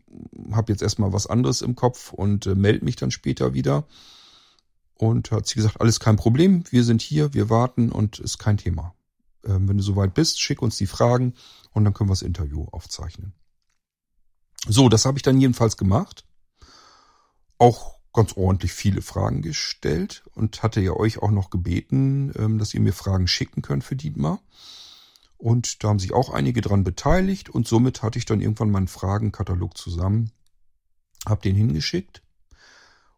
[0.53, 3.87] habe jetzt erstmal was anderes im Kopf und äh, melde mich dann später wieder.
[4.95, 8.57] Und hat sie gesagt, alles kein Problem, wir sind hier, wir warten und ist kein
[8.57, 8.95] Thema.
[9.45, 11.35] Ähm, wenn du soweit bist, schick uns die Fragen
[11.73, 13.33] und dann können wir das Interview aufzeichnen.
[14.67, 16.25] So, das habe ich dann jedenfalls gemacht.
[17.59, 22.75] Auch ganz ordentlich viele Fragen gestellt und hatte ja euch auch noch gebeten, ähm, dass
[22.75, 24.41] ihr mir Fragen schicken könnt für Dietmar.
[25.39, 28.89] Und da haben sich auch einige dran beteiligt und somit hatte ich dann irgendwann meinen
[28.89, 30.33] Fragenkatalog zusammen,
[31.25, 32.23] hab den hingeschickt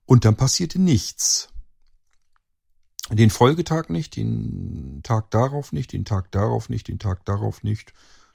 [0.05, 1.49] und dann passierte nichts.
[3.11, 7.95] Den Folgetag nicht, den Tag darauf nicht, den Tag darauf nicht, den Tag darauf nicht.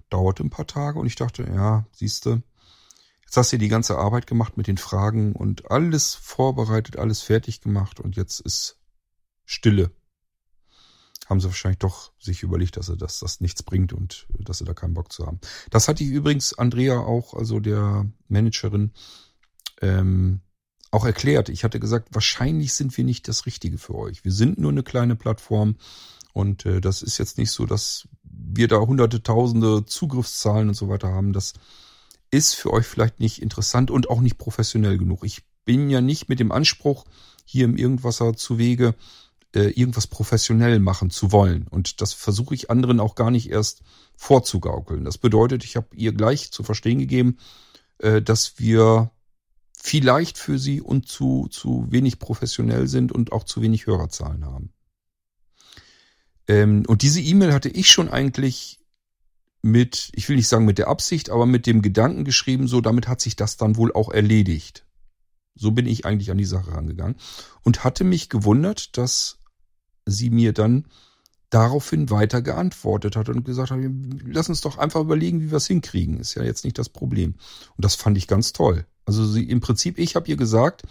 [0.10, 2.42] Dauerte ein paar Tage und ich dachte, ja, siehste,
[3.24, 7.62] jetzt hast du die ganze Arbeit gemacht mit den Fragen und alles vorbereitet, alles fertig
[7.62, 8.80] gemacht und jetzt ist
[9.46, 9.92] Stille
[11.26, 14.66] haben sie wahrscheinlich doch sich überlegt, dass, sie, dass das nichts bringt und dass sie
[14.66, 15.40] da keinen Bock zu haben.
[15.70, 18.92] Das hatte ich übrigens Andrea auch, also der Managerin,
[19.82, 20.42] ähm,
[20.92, 21.50] auch erklärt.
[21.50, 24.24] Ich hatte gesagt, wahrscheinlich sind wir nicht das Richtige für euch.
[24.24, 25.76] Wir sind nur eine kleine Plattform
[26.34, 30.88] und äh, das ist jetzt nicht so, dass wir da hunderte, tausende Zugriffszahlen und so
[30.88, 31.34] weiter haben.
[31.34, 31.54] Das
[32.32, 35.24] ist für euch vielleicht nicht interessant und auch nicht professionell genug.
[35.24, 37.06] Ich bin ja nicht mit dem Anspruch
[37.46, 38.96] hier im Irgendwasser zu Wege,
[39.56, 41.68] äh, irgendwas professionell machen zu wollen.
[41.68, 43.82] Und das versuche ich anderen auch gar nicht erst
[44.18, 45.06] vorzugaukeln.
[45.06, 47.38] Das bedeutet, ich habe ihr gleich zu verstehen gegeben,
[48.00, 49.12] äh, dass wir
[49.82, 54.74] vielleicht für sie und zu, zu wenig professionell sind und auch zu wenig Hörerzahlen haben.
[56.48, 58.80] Ähm, und diese E-Mail hatte ich schon eigentlich
[59.62, 63.08] mit, ich will nicht sagen mit der Absicht, aber mit dem Gedanken geschrieben, so damit
[63.08, 64.86] hat sich das dann wohl auch erledigt.
[65.56, 67.16] So bin ich eigentlich an die Sache rangegangen
[67.64, 69.40] und hatte mich gewundert, dass
[70.06, 70.86] sie mir dann
[71.50, 73.80] daraufhin weiter geantwortet hat und gesagt hat,
[74.26, 76.20] lass uns doch einfach überlegen, wie wir es hinkriegen.
[76.20, 77.36] Ist ja jetzt nicht das Problem.
[77.78, 78.86] Und das fand ich ganz toll.
[79.06, 80.84] Also sie, im Prinzip, ich habe ihr gesagt,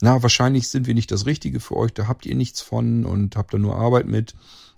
[0.00, 3.36] na, wahrscheinlich sind wir nicht das Richtige für euch, da habt ihr nichts von und
[3.36, 4.34] habt da nur Arbeit mit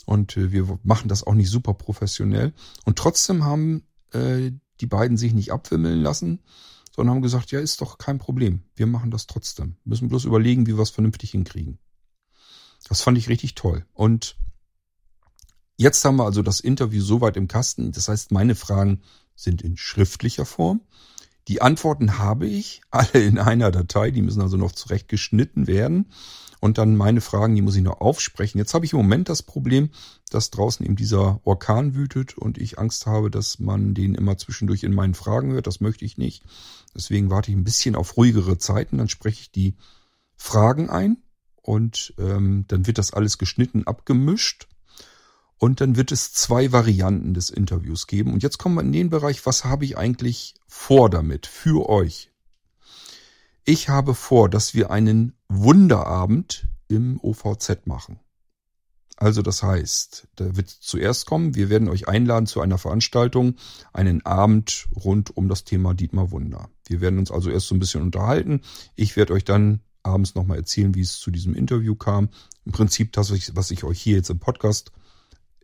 [0.06, 2.52] und äh, wir machen das auch nicht super professionell.
[2.84, 6.40] Und trotzdem haben äh, die beiden sich nicht abwimmeln lassen,
[6.94, 8.62] sondern haben gesagt, ja, ist doch kein Problem.
[8.76, 9.76] Wir machen das trotzdem.
[9.84, 11.78] Müssen bloß überlegen, wie wir es vernünftig hinkriegen.
[12.88, 13.84] Das fand ich richtig toll.
[13.94, 14.36] Und
[15.76, 17.92] jetzt haben wir also das Interview soweit im Kasten.
[17.92, 19.02] Das heißt, meine Fragen
[19.34, 20.82] sind in schriftlicher Form.
[21.48, 24.10] Die Antworten habe ich alle in einer Datei.
[24.10, 26.10] Die müssen also noch zurechtgeschnitten werden.
[26.60, 28.56] Und dann meine Fragen, die muss ich noch aufsprechen.
[28.58, 29.90] Jetzt habe ich im Moment das Problem,
[30.30, 34.82] dass draußen eben dieser Orkan wütet und ich Angst habe, dass man den immer zwischendurch
[34.82, 35.66] in meinen Fragen hört.
[35.66, 36.42] Das möchte ich nicht.
[36.94, 38.96] Deswegen warte ich ein bisschen auf ruhigere Zeiten.
[38.96, 39.74] Dann spreche ich die
[40.36, 41.18] Fragen ein
[41.64, 44.68] und ähm, dann wird das alles geschnitten, abgemischt
[45.56, 48.34] und dann wird es zwei Varianten des Interviews geben.
[48.34, 52.30] Und jetzt kommen wir in den Bereich, was habe ich eigentlich vor damit für euch?
[53.64, 58.20] Ich habe vor, dass wir einen Wunderabend im OVZ machen.
[59.16, 63.56] Also das heißt, da wird zuerst kommen, wir werden euch einladen zu einer Veranstaltung,
[63.94, 66.68] einen Abend rund um das Thema Dietmar Wunder.
[66.86, 68.60] Wir werden uns also erst so ein bisschen unterhalten.
[68.96, 72.28] Ich werde euch dann abends nochmal erzählen, wie es zu diesem Interview kam.
[72.64, 74.92] Im Prinzip das, was ich euch hier jetzt im Podcast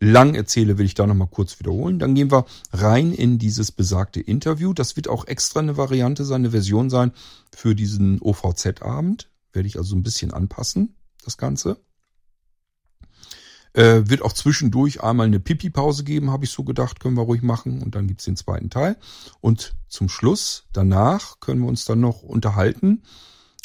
[0.00, 1.98] lang erzähle, will ich da nochmal kurz wiederholen.
[1.98, 4.72] Dann gehen wir rein in dieses besagte Interview.
[4.72, 7.12] Das wird auch extra eine Variante sein, eine Version sein
[7.54, 9.30] für diesen OVZ-Abend.
[9.52, 11.78] Werde ich also ein bisschen anpassen, das Ganze.
[13.72, 17.42] Äh, wird auch zwischendurch einmal eine Pipi-Pause geben, habe ich so gedacht, können wir ruhig
[17.42, 17.82] machen.
[17.82, 18.96] Und dann gibt's den zweiten Teil.
[19.40, 23.02] Und zum Schluss, danach, können wir uns dann noch unterhalten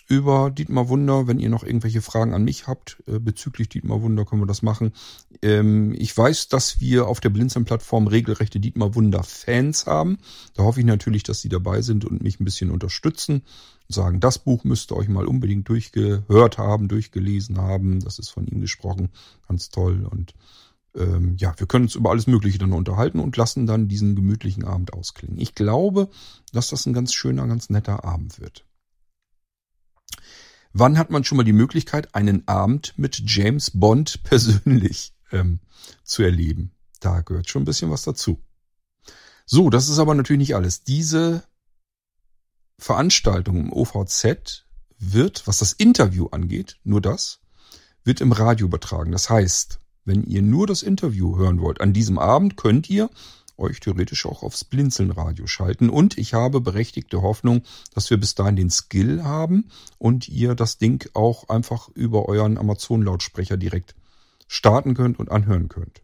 [0.08, 1.28] über Dietmar Wunder.
[1.28, 4.62] Wenn ihr noch irgendwelche Fragen an mich habt äh, bezüglich Dietmar Wunder, können wir das
[4.62, 4.94] machen.
[5.42, 10.18] Ähm, ich weiß, dass wir auf der Blinzeln-Plattform regelrechte Dietmar Wunder-Fans haben.
[10.54, 13.44] Da hoffe ich natürlich, dass sie dabei sind und mich ein bisschen unterstützen.
[13.88, 18.00] Sagen, das Buch müsst ihr euch mal unbedingt durchgehört haben, durchgelesen haben.
[18.00, 19.10] Das ist von ihm gesprochen.
[19.48, 20.08] Ganz toll.
[20.10, 20.34] Und
[20.96, 24.64] ähm, ja, wir können uns über alles Mögliche dann unterhalten und lassen dann diesen gemütlichen
[24.64, 25.38] Abend ausklingen.
[25.40, 26.10] Ich glaube,
[26.52, 28.66] dass das ein ganz schöner, ganz netter Abend wird.
[30.78, 35.62] Wann hat man schon mal die Möglichkeit, einen Abend mit James Bond persönlich ähm,
[36.04, 36.72] zu erleben?
[37.00, 38.44] Da gehört schon ein bisschen was dazu.
[39.46, 40.84] So, das ist aber natürlich nicht alles.
[40.84, 41.44] Diese
[42.78, 44.66] Veranstaltung im OVZ
[45.00, 47.40] wird, was das Interview angeht, nur das,
[48.04, 49.14] wird im Radio übertragen.
[49.14, 53.10] Das heißt, wenn ihr nur das Interview hören wollt, an diesem Abend könnt ihr
[53.58, 55.90] euch theoretisch auch aufs Blinzeln-Radio schalten.
[55.90, 57.64] Und ich habe berechtigte Hoffnung,
[57.94, 62.58] dass wir bis dahin den Skill haben und ihr das Ding auch einfach über euren
[62.58, 63.96] Amazon-Lautsprecher direkt
[64.48, 66.02] starten könnt und anhören könnt.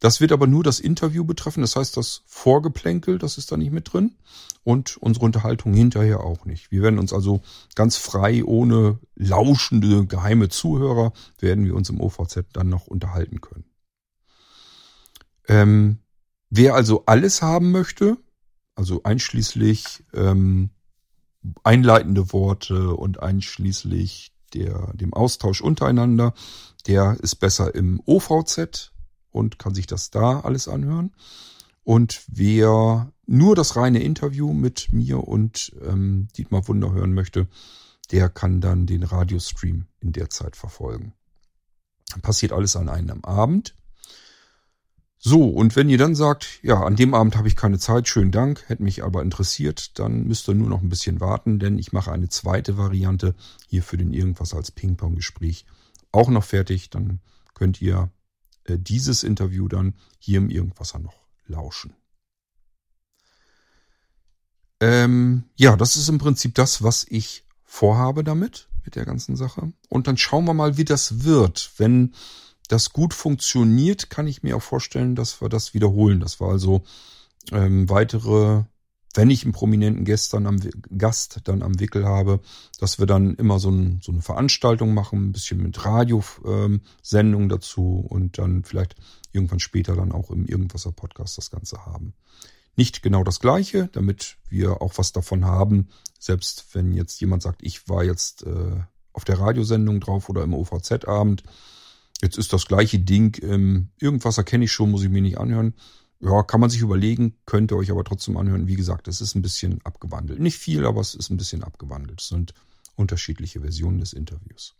[0.00, 3.72] Das wird aber nur das Interview betreffen, das heißt das Vorgeplänkel, das ist da nicht
[3.72, 4.14] mit drin
[4.62, 6.70] und unsere Unterhaltung hinterher auch nicht.
[6.70, 7.40] Wir werden uns also
[7.74, 13.64] ganz frei, ohne lauschende geheime Zuhörer, werden wir uns im OVZ dann noch unterhalten können.
[15.48, 15.98] Ähm,
[16.50, 18.16] wer also alles haben möchte,
[18.74, 20.70] also einschließlich ähm,
[21.62, 26.34] einleitende Worte und einschließlich der, dem Austausch untereinander,
[26.86, 28.92] der ist besser im OVZ
[29.30, 31.12] und kann sich das da alles anhören.
[31.84, 37.48] Und wer nur das reine Interview mit mir und ähm, Dietmar Wunder hören möchte,
[38.10, 41.12] der kann dann den Radiostream in der Zeit verfolgen.
[42.22, 43.76] Passiert alles an einem Abend.
[45.28, 48.30] So, und wenn ihr dann sagt, ja, an dem Abend habe ich keine Zeit, schönen
[48.30, 51.92] Dank, hätte mich aber interessiert, dann müsst ihr nur noch ein bisschen warten, denn ich
[51.92, 53.34] mache eine zweite Variante
[53.66, 55.66] hier für den Irgendwas als Ping-Pong-Gespräch
[56.12, 56.90] auch noch fertig.
[56.90, 57.18] Dann
[57.54, 58.12] könnt ihr
[58.66, 61.92] äh, dieses Interview dann hier im Irgendwasser noch lauschen.
[64.78, 69.72] Ähm, ja, das ist im Prinzip das, was ich vorhabe damit, mit der ganzen Sache.
[69.88, 71.72] Und dann schauen wir mal, wie das wird.
[71.78, 72.14] Wenn
[72.68, 76.20] das gut funktioniert, kann ich mir auch vorstellen, dass wir das wiederholen.
[76.20, 76.82] Das war also
[77.52, 78.64] ähm, weitere
[79.16, 80.58] wenn ich einen prominenten Gast dann am,
[80.96, 82.40] Gast dann am Wickel habe,
[82.78, 87.48] dass wir dann immer so, ein, so eine Veranstaltung machen, ein bisschen mit Radiosendung ähm,
[87.48, 88.94] dazu und dann vielleicht
[89.32, 92.14] irgendwann später dann auch im Irgendwasser Podcast das Ganze haben.
[92.76, 97.62] Nicht genau das Gleiche, damit wir auch was davon haben, selbst wenn jetzt jemand sagt,
[97.62, 98.80] ich war jetzt äh,
[99.12, 101.42] auf der Radiosendung drauf oder im OVZ-Abend,
[102.22, 105.74] jetzt ist das gleiche Ding, ähm, Irgendwasser kenne ich schon, muss ich mir nicht anhören
[106.20, 108.66] ja, kann man sich überlegen, könnt ihr euch aber trotzdem anhören.
[108.66, 110.40] Wie gesagt, es ist ein bisschen abgewandelt.
[110.40, 112.20] Nicht viel, aber es ist ein bisschen abgewandelt.
[112.20, 112.54] Es sind
[112.94, 114.76] unterschiedliche Versionen des Interviews.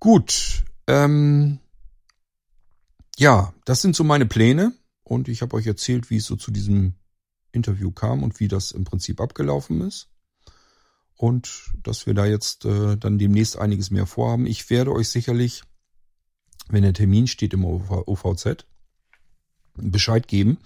[0.00, 1.58] Gut, ähm,
[3.18, 6.50] ja, das sind so meine Pläne und ich habe euch erzählt, wie es so zu
[6.50, 6.94] diesem
[7.52, 10.08] Interview kam und wie das im Prinzip abgelaufen ist.
[11.18, 14.46] Und dass wir da jetzt äh, dann demnächst einiges mehr vorhaben.
[14.46, 15.64] Ich werde euch sicherlich,
[16.68, 18.64] wenn der Termin steht im OVZ,
[19.74, 20.58] Bescheid geben.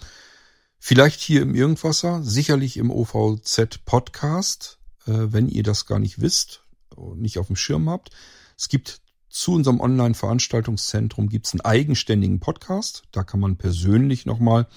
[0.78, 6.64] Vielleicht hier im Irgendwasser, sicherlich im OVZ Podcast, äh, wenn ihr das gar nicht wisst
[6.94, 8.10] und nicht auf dem Schirm habt.
[8.58, 13.04] Es gibt zu unserem Online-Veranstaltungszentrum gibt's einen eigenständigen Podcast.
[13.10, 14.68] Da kann man persönlich nochmal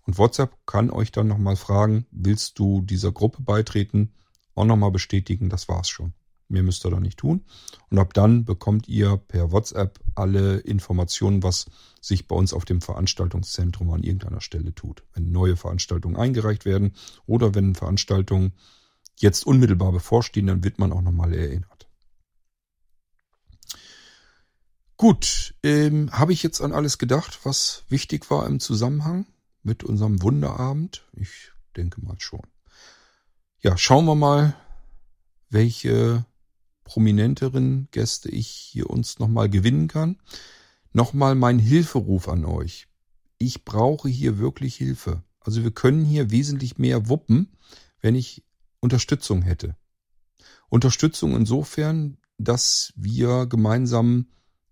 [0.07, 4.13] Und WhatsApp kann euch dann nochmal fragen, willst du dieser Gruppe beitreten?
[4.55, 6.15] Auch nochmal bestätigen, das war's schon.
[6.49, 7.45] Mehr müsst ihr da nicht tun.
[7.91, 11.67] Und ab dann bekommt ihr per WhatsApp alle Informationen, was
[12.01, 15.03] sich bei uns auf dem Veranstaltungszentrum an irgendeiner Stelle tut.
[15.13, 16.95] Wenn neue Veranstaltungen eingereicht werden
[17.27, 18.55] oder wenn Veranstaltungen
[19.17, 21.78] jetzt unmittelbar bevorstehen, dann wird man auch nochmal erinnert.
[24.99, 29.27] Gut, ähm, habe ich jetzt an alles gedacht, was wichtig war im Zusammenhang
[29.63, 31.05] mit unserem Wunderabend?
[31.13, 32.43] Ich denke mal schon.
[33.61, 34.57] Ja, schauen wir mal,
[35.51, 36.27] welche
[36.83, 40.19] prominenteren Gäste ich hier uns nochmal gewinnen kann.
[40.93, 42.89] Nochmal mein Hilferuf an euch.
[43.39, 45.23] Ich brauche hier wirklich Hilfe.
[45.39, 47.57] Also wir können hier wesentlich mehr wuppen,
[48.01, 48.43] wenn ich
[48.81, 49.77] Unterstützung hätte.
[50.69, 54.27] Unterstützung insofern, dass wir gemeinsam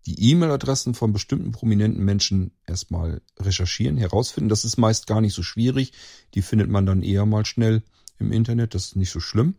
[0.06, 4.48] die E-Mail-Adressen von bestimmten prominenten Menschen erstmal recherchieren, herausfinden.
[4.48, 5.92] Das ist meist gar nicht so schwierig.
[6.34, 7.82] Die findet man dann eher mal schnell
[8.18, 8.74] im Internet.
[8.74, 9.56] Das ist nicht so schlimm.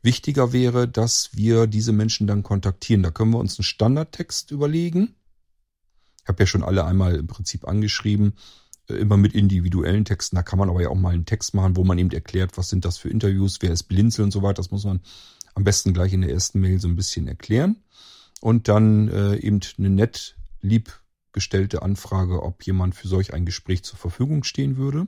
[0.00, 3.02] Wichtiger wäre, dass wir diese Menschen dann kontaktieren.
[3.02, 5.14] Da können wir uns einen Standardtext überlegen.
[6.22, 8.32] Ich habe ja schon alle einmal im Prinzip angeschrieben,
[8.88, 10.36] äh, immer mit individuellen Texten.
[10.36, 12.70] Da kann man aber ja auch mal einen Text machen, wo man eben erklärt, was
[12.70, 14.54] sind das für Interviews, wer ist Blinzel und so weiter.
[14.54, 15.00] Das muss man
[15.54, 17.76] am besten gleich in der ersten Mail so ein bisschen erklären
[18.42, 21.00] und dann äh, eben eine nett lieb
[21.32, 25.06] gestellte Anfrage, ob jemand für solch ein Gespräch zur Verfügung stehen würde.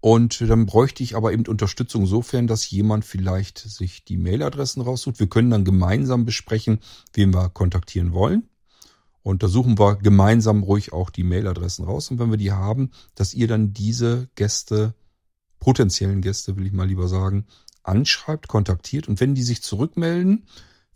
[0.00, 5.20] Und dann bräuchte ich aber eben Unterstützung insofern, dass jemand vielleicht sich die Mailadressen raussucht.
[5.20, 6.80] Wir können dann gemeinsam besprechen,
[7.14, 8.48] wen wir kontaktieren wollen.
[9.22, 12.10] Und da suchen wir gemeinsam ruhig auch die Mailadressen raus.
[12.10, 14.94] Und wenn wir die haben, dass ihr dann diese Gäste,
[15.60, 17.46] potenziellen Gäste, will ich mal lieber sagen,
[17.84, 19.06] anschreibt, kontaktiert.
[19.06, 20.48] Und wenn die sich zurückmelden,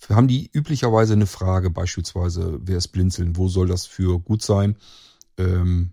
[0.08, 4.76] haben die üblicherweise eine Frage, beispielsweise, wer ist Blinzeln, wo soll das für gut sein?
[5.38, 5.92] Ähm,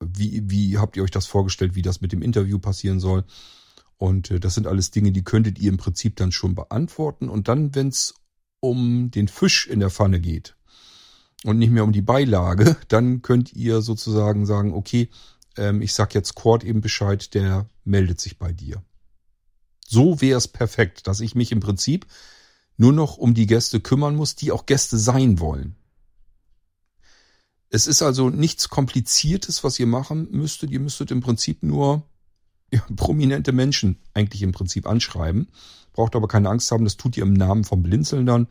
[0.00, 3.24] wie, wie habt ihr euch das vorgestellt, wie das mit dem Interview passieren soll?
[3.98, 7.28] Und äh, das sind alles Dinge, die könntet ihr im Prinzip dann schon beantworten.
[7.28, 8.14] Und dann, wenn es
[8.60, 10.56] um den Fisch in der Pfanne geht
[11.44, 15.10] und nicht mehr um die Beilage, dann könnt ihr sozusagen sagen, okay,
[15.56, 18.82] ähm, ich sag jetzt Cord eben Bescheid, der meldet sich bei dir.
[19.86, 22.06] So wäre es perfekt, dass ich mich im Prinzip
[22.80, 25.76] nur noch um die Gäste kümmern muss, die auch Gäste sein wollen.
[27.68, 30.70] Es ist also nichts Kompliziertes, was ihr machen müsstet.
[30.70, 32.04] Ihr müsstet im Prinzip nur
[32.72, 35.48] ja, prominente Menschen eigentlich im Prinzip anschreiben.
[35.92, 38.46] Braucht aber keine Angst haben, das tut ihr im Namen vom Blinzeln dann.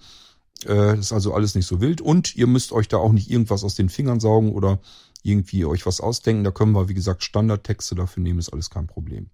[0.64, 2.00] Äh, das ist also alles nicht so wild.
[2.00, 4.80] Und ihr müsst euch da auch nicht irgendwas aus den Fingern saugen oder
[5.24, 6.44] irgendwie euch was ausdenken.
[6.44, 9.32] Da können wir, wie gesagt, Standardtexte dafür nehmen, ist alles kein Problem.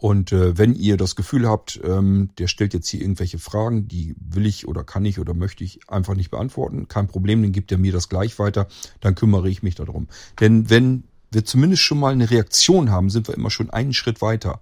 [0.00, 4.14] Und äh, wenn ihr das Gefühl habt, ähm, der stellt jetzt hier irgendwelche Fragen, die
[4.20, 7.72] will ich oder kann ich oder möchte ich einfach nicht beantworten, kein Problem, dann gibt
[7.72, 8.68] er mir das gleich weiter,
[9.00, 10.06] dann kümmere ich mich darum.
[10.38, 14.22] Denn wenn wir zumindest schon mal eine Reaktion haben, sind wir immer schon einen Schritt
[14.22, 14.60] weiter.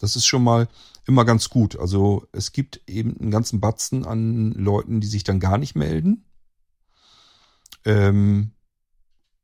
[0.00, 0.66] Das ist schon mal
[1.06, 1.78] immer ganz gut.
[1.78, 6.24] Also es gibt eben einen ganzen Batzen an Leuten, die sich dann gar nicht melden.
[7.84, 8.50] Ähm,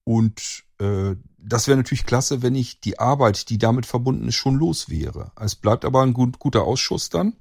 [0.02, 4.56] und äh, das wäre natürlich klasse, wenn ich die Arbeit, die damit verbunden ist, schon
[4.56, 5.32] los wäre.
[5.40, 7.34] Es bleibt aber ein gut, guter Ausschuss dann.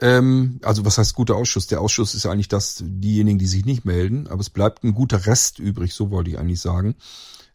[0.00, 1.66] Ähm, also was heißt guter Ausschuss?
[1.66, 5.26] Der Ausschuss ist eigentlich das, diejenigen, die sich nicht melden, aber es bleibt ein guter
[5.26, 6.96] Rest übrig, so wollte ich eigentlich sagen.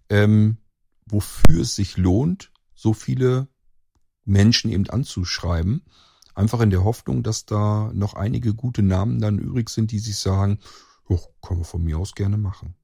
[0.09, 0.57] Ähm,
[1.05, 3.47] wofür es sich lohnt, so viele
[4.23, 5.83] Menschen eben anzuschreiben.
[6.35, 10.17] Einfach in der Hoffnung, dass da noch einige gute Namen dann übrig sind, die sich
[10.17, 10.59] sagen,
[11.41, 12.75] können wir von mir aus gerne machen.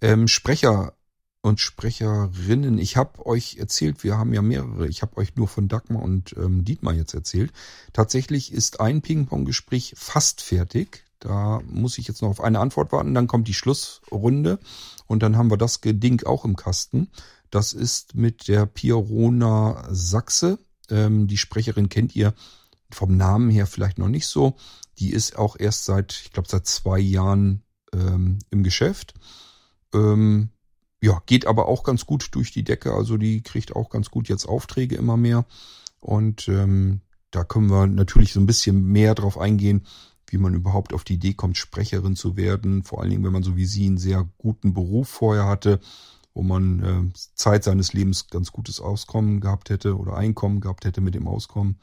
[0.00, 0.94] Ähm, Sprecher
[1.40, 2.78] und Sprecherinnen.
[2.78, 4.88] Ich habe euch erzählt, wir haben ja mehrere.
[4.88, 7.52] Ich habe euch nur von Dagmar und ähm, Dietmar jetzt erzählt.
[7.92, 11.04] Tatsächlich ist ein Ping-Pong-Gespräch fast fertig.
[11.20, 13.14] Da muss ich jetzt noch auf eine Antwort warten.
[13.14, 14.58] Dann kommt die Schlussrunde
[15.06, 17.08] und dann haben wir das Ding auch im Kasten.
[17.50, 20.58] Das ist mit der Pierona Sachse.
[20.90, 22.34] Ähm, die Sprecherin kennt ihr
[22.90, 24.56] vom Namen her vielleicht noch nicht so.
[24.98, 29.14] Die ist auch erst seit, ich glaube, seit zwei Jahren ähm, im Geschäft
[29.94, 30.50] ähm,
[31.00, 32.92] ja, geht aber auch ganz gut durch die Decke.
[32.92, 35.46] Also die kriegt auch ganz gut jetzt Aufträge immer mehr.
[36.00, 39.86] Und ähm, da können wir natürlich so ein bisschen mehr drauf eingehen,
[40.26, 42.84] wie man überhaupt auf die Idee kommt, Sprecherin zu werden.
[42.84, 45.80] Vor allen Dingen, wenn man so wie sie einen sehr guten Beruf vorher hatte,
[46.34, 51.00] wo man äh, Zeit seines Lebens ganz gutes Auskommen gehabt hätte oder Einkommen gehabt hätte
[51.00, 51.78] mit dem Auskommen.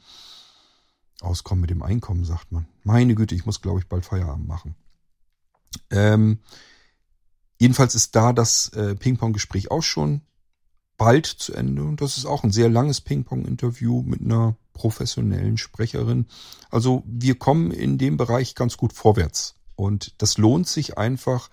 [1.20, 2.66] Auskommen mit dem Einkommen, sagt man.
[2.82, 4.76] Meine Güte, ich muss, glaube ich, bald Feierabend machen.
[5.90, 6.40] Ähm,
[7.58, 10.22] Jedenfalls ist da das äh, Ping-Pong-Gespräch auch schon
[10.96, 11.84] bald zu Ende.
[11.84, 16.26] Und das ist auch ein sehr langes Ping-Pong-Interview mit einer professionellen Sprecherin.
[16.70, 19.56] Also wir kommen in dem Bereich ganz gut vorwärts.
[19.74, 21.50] Und das lohnt sich einfach,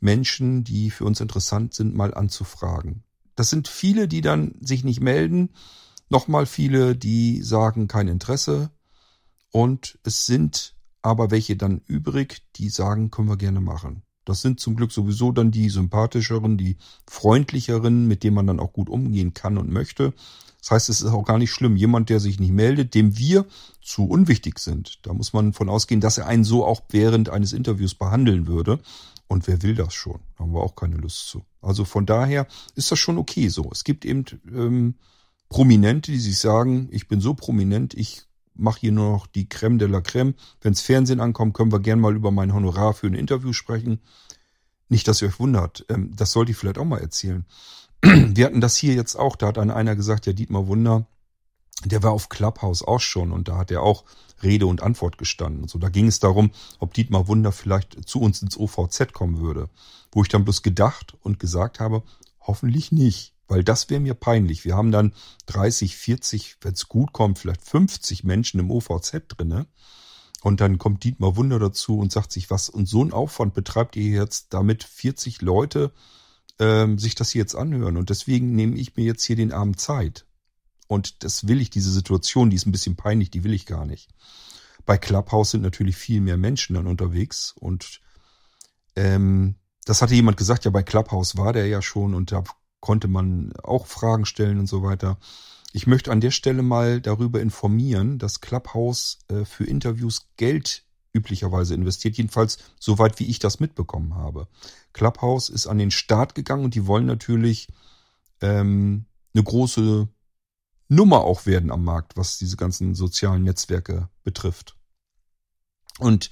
[0.00, 3.04] Menschen, die für uns interessant sind, mal anzufragen.
[3.36, 5.50] Das sind viele, die dann sich nicht melden,
[6.10, 8.70] nochmal viele, die sagen kein Interesse
[9.50, 14.02] und es sind aber welche dann übrig, die sagen, können wir gerne machen.
[14.24, 18.72] Das sind zum Glück sowieso dann die sympathischeren, die freundlicheren, mit denen man dann auch
[18.72, 20.12] gut umgehen kann und möchte.
[20.60, 21.76] Das heißt, es ist auch gar nicht schlimm.
[21.76, 23.46] Jemand, der sich nicht meldet, dem wir
[23.80, 25.00] zu unwichtig sind.
[25.02, 28.78] Da muss man von ausgehen, dass er einen so auch während eines Interviews behandeln würde.
[29.26, 30.20] Und wer will das schon?
[30.36, 31.44] Da haben wir auch keine Lust zu.
[31.60, 32.46] Also von daher
[32.76, 33.70] ist das schon okay so.
[33.72, 34.94] Es gibt eben ähm,
[35.48, 38.22] Prominente, die sich sagen, ich bin so prominent, ich
[38.54, 40.34] mache hier nur noch die Creme de la Creme.
[40.60, 44.00] Wenns Fernsehen ankommt, können wir gern mal über mein Honorar für ein Interview sprechen.
[44.88, 45.86] Nicht, dass ihr euch wundert.
[45.88, 47.46] Ähm, das sollte ich vielleicht auch mal erzählen.
[48.02, 49.36] Wir hatten das hier jetzt auch.
[49.36, 51.06] Da hat einer gesagt, ja, Dietmar Wunder,
[51.84, 54.04] der war auf Clubhouse auch schon und da hat er auch
[54.42, 55.68] Rede und Antwort gestanden.
[55.68, 59.68] So, da ging es darum, ob Dietmar Wunder vielleicht zu uns ins OVZ kommen würde.
[60.10, 62.02] Wo ich dann bloß gedacht und gesagt habe,
[62.40, 64.64] hoffentlich nicht weil das wäre mir peinlich.
[64.64, 65.12] Wir haben dann
[65.44, 69.66] 30, 40, wenn es gut kommt, vielleicht 50 Menschen im OVZ drinne.
[70.40, 73.94] Und dann kommt Dietmar Wunder dazu und sagt sich, was und so ein Aufwand betreibt
[73.94, 75.92] ihr jetzt, damit 40 Leute
[76.58, 77.98] ähm, sich das hier jetzt anhören.
[77.98, 80.24] Und deswegen nehme ich mir jetzt hier den Abend Zeit.
[80.88, 83.84] Und das will ich, diese Situation, die ist ein bisschen peinlich, die will ich gar
[83.84, 84.08] nicht.
[84.86, 88.00] Bei Clubhouse sind natürlich viel mehr Menschen dann unterwegs und
[88.96, 92.44] ähm, das hatte jemand gesagt, ja, bei Clubhouse war der ja schon und da
[92.82, 95.16] konnte man auch Fragen stellen und so weiter.
[95.72, 101.74] Ich möchte an der Stelle mal darüber informieren, dass Clubhouse äh, für Interviews Geld üblicherweise
[101.74, 104.48] investiert, jedenfalls soweit wie ich das mitbekommen habe.
[104.92, 107.68] Clubhouse ist an den Start gegangen und die wollen natürlich
[108.40, 110.08] ähm, eine große
[110.88, 114.76] Nummer auch werden am Markt, was diese ganzen sozialen Netzwerke betrifft.
[115.98, 116.30] Und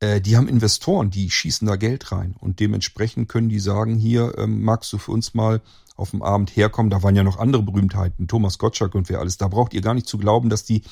[0.00, 4.34] äh, die haben Investoren, die schießen da Geld rein und dementsprechend können die sagen, hier
[4.38, 5.62] ähm, magst du für uns mal
[5.96, 6.90] auf dem Abend herkommen.
[6.90, 9.38] Da waren ja noch andere Berühmtheiten, Thomas Gottschalk und wer alles.
[9.38, 10.82] Da braucht ihr gar nicht zu glauben, dass die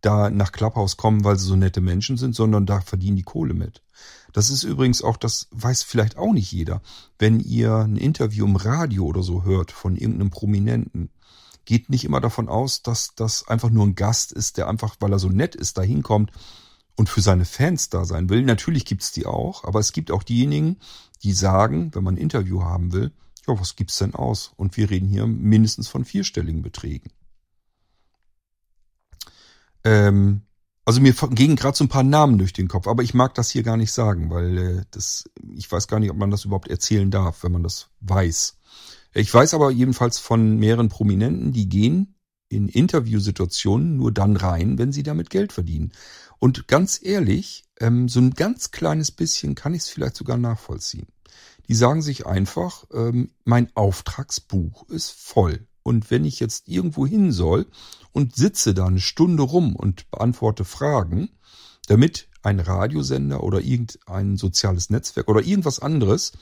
[0.00, 3.54] da nach Clubhouse kommen, weil sie so nette Menschen sind, sondern da verdienen die Kohle
[3.54, 3.82] mit.
[4.32, 6.82] Das ist übrigens auch, das weiß vielleicht auch nicht jeder.
[7.18, 11.10] Wenn ihr ein Interview im Radio oder so hört von irgendeinem Prominenten,
[11.64, 15.12] geht nicht immer davon aus, dass das einfach nur ein Gast ist, der einfach, weil
[15.12, 16.32] er so nett ist, da hinkommt
[16.96, 18.42] und für seine Fans da sein will.
[18.42, 20.78] Natürlich gibt's die auch, aber es gibt auch diejenigen,
[21.22, 23.12] die sagen, wenn man ein Interview haben will,
[23.46, 24.52] ja, was gibt's denn aus?
[24.56, 27.10] Und wir reden hier mindestens von vierstelligen Beträgen.
[29.84, 30.42] Ähm,
[30.86, 33.50] also mir gingen gerade so ein paar Namen durch den Kopf, aber ich mag das
[33.50, 35.24] hier gar nicht sagen, weil äh, das,
[35.54, 38.56] ich weiß gar nicht, ob man das überhaupt erzählen darf, wenn man das weiß.
[39.14, 42.14] Ich weiß aber jedenfalls von mehreren Prominenten, die gehen
[42.48, 45.92] in Interviewsituationen nur dann rein, wenn sie damit Geld verdienen.
[46.44, 51.06] Und ganz ehrlich, ähm, so ein ganz kleines bisschen kann ich es vielleicht sogar nachvollziehen.
[51.68, 55.66] Die sagen sich einfach, ähm, mein Auftragsbuch ist voll.
[55.82, 57.64] Und wenn ich jetzt irgendwo hin soll
[58.12, 61.30] und sitze da eine Stunde rum und beantworte Fragen,
[61.86, 66.32] damit ein Radiosender oder irgendein soziales Netzwerk oder irgendwas anderes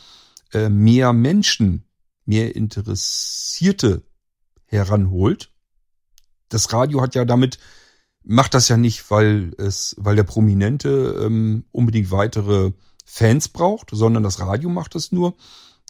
[0.53, 1.84] äh, mehr Menschen,
[2.24, 4.03] mehr Interessierte
[4.64, 5.53] heranholt.
[6.48, 7.61] Das Radio hat ja damit
[8.24, 12.72] macht das ja nicht, weil es, weil der Prominente ähm, unbedingt weitere
[13.04, 15.34] Fans braucht, sondern das Radio macht es nur,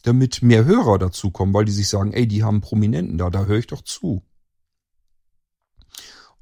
[0.03, 3.59] damit mehr Hörer dazukommen, weil die sich sagen, ey, die haben Prominenten da, da höre
[3.59, 4.23] ich doch zu.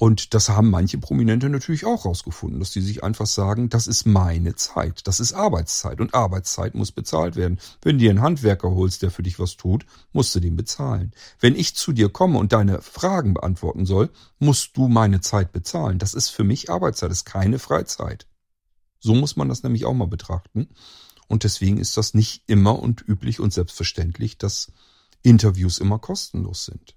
[0.01, 4.07] Und das haben manche Prominente natürlich auch rausgefunden, dass die sich einfach sagen, das ist
[4.07, 7.59] meine Zeit, das ist Arbeitszeit und Arbeitszeit muss bezahlt werden.
[7.83, 11.11] Wenn dir einen Handwerker holst, der für dich was tut, musst du den bezahlen.
[11.39, 15.99] Wenn ich zu dir komme und deine Fragen beantworten soll, musst du meine Zeit bezahlen.
[15.99, 18.25] Das ist für mich Arbeitszeit, das ist keine Freizeit.
[18.99, 20.69] So muss man das nämlich auch mal betrachten.
[21.27, 24.71] Und deswegen ist das nicht immer und üblich und selbstverständlich, dass
[25.21, 26.95] Interviews immer kostenlos sind.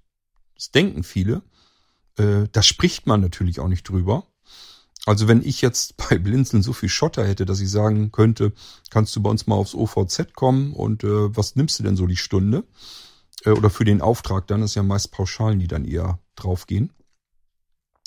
[0.54, 1.42] Das denken viele,
[2.16, 4.26] äh, da spricht man natürlich auch nicht drüber.
[5.06, 8.52] Also wenn ich jetzt bei Blinzeln so viel Schotter hätte, dass ich sagen könnte,
[8.90, 12.06] kannst du bei uns mal aufs OVZ kommen und äh, was nimmst du denn so
[12.06, 12.64] die Stunde?
[13.44, 16.92] Äh, oder für den Auftrag, dann ist ja meist Pauschalen, die dann eher draufgehen.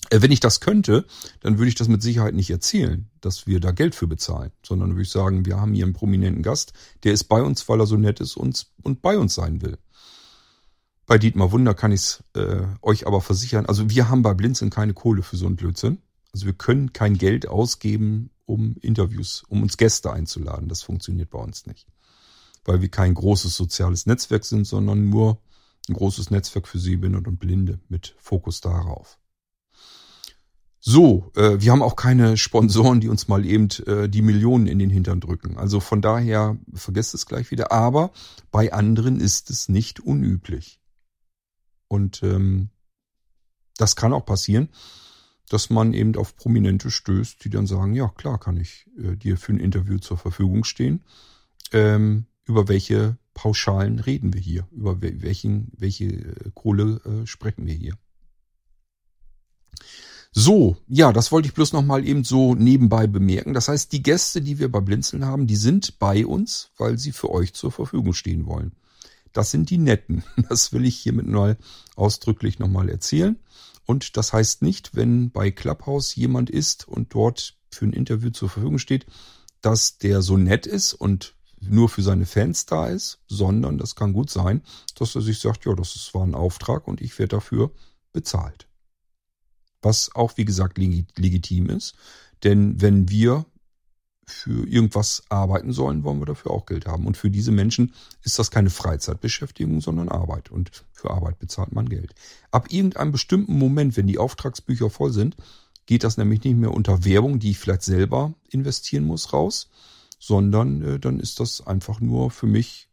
[0.10, 1.06] Äh, wenn ich das könnte,
[1.42, 4.92] dann würde ich das mit Sicherheit nicht erzählen, dass wir da Geld für bezahlen, sondern
[4.92, 7.88] würde ich sagen, wir haben hier einen prominenten Gast, der ist bei uns, weil er
[7.88, 9.78] so nett ist und, und bei uns sein will.
[11.08, 13.66] Bei Dietmar Wunder kann ich es äh, euch aber versichern.
[13.66, 16.00] Also wir haben bei Blinzeln keine Kohle für so einen Blödsinn.
[16.34, 20.68] Also wir können kein Geld ausgeben, um Interviews, um uns Gäste einzuladen.
[20.68, 21.88] Das funktioniert bei uns nicht.
[22.66, 25.40] Weil wir kein großes soziales Netzwerk sind, sondern nur
[25.88, 29.18] ein großes Netzwerk für Sehbehinderte und Blinde mit Fokus darauf.
[30.82, 34.78] So, äh, wir haben auch keine Sponsoren, die uns mal eben äh, die Millionen in
[34.78, 35.58] den Hintern drücken.
[35.58, 37.72] Also von daher vergesst es gleich wieder.
[37.72, 38.12] Aber
[38.52, 40.82] bei anderen ist es nicht unüblich.
[41.88, 42.70] Und ähm,
[43.78, 44.70] das kann auch passieren,
[45.50, 49.38] dass man eben auf Prominente stößt, die dann sagen, ja klar kann ich äh, dir
[49.38, 51.04] für ein Interview zur Verfügung stehen.
[51.72, 54.68] Ähm, über welche Pauschalen reden wir hier?
[54.72, 57.94] Über welchen, welche äh, Kohle äh, sprechen wir hier?
[60.32, 63.54] So, ja, das wollte ich bloß nochmal eben so nebenbei bemerken.
[63.54, 67.12] Das heißt, die Gäste, die wir bei Blinzeln haben, die sind bei uns, weil sie
[67.12, 68.74] für euch zur Verfügung stehen wollen.
[69.38, 70.24] Das sind die Netten.
[70.50, 71.58] Das will ich hiermit mal
[71.96, 73.38] ausdrücklich nochmal erzählen.
[73.86, 78.50] Und das heißt nicht, wenn bei Clubhouse jemand ist und dort für ein Interview zur
[78.50, 79.06] Verfügung steht,
[79.62, 84.14] dass der so nett ist und nur für seine Fans da ist, sondern das kann
[84.14, 84.62] gut sein,
[84.96, 87.72] dass er sich sagt, ja, das war ein Auftrag und ich werde dafür
[88.14, 88.68] bezahlt
[89.82, 91.96] was auch wie gesagt legitim ist.
[92.44, 93.46] Denn wenn wir
[94.28, 97.08] für irgendwas arbeiten sollen, wollen wir dafür auch Geld haben.
[97.08, 100.52] Und für diese Menschen ist das keine Freizeitbeschäftigung, sondern Arbeit.
[100.52, 102.14] Und für Arbeit bezahlt man Geld.
[102.52, 105.38] Ab irgendeinem bestimmten Moment, wenn die Auftragsbücher voll sind,
[105.86, 109.70] geht das nämlich nicht mehr unter Werbung, die ich vielleicht selber investieren muss, raus,
[110.20, 112.90] sondern äh, dann ist das einfach nur für mich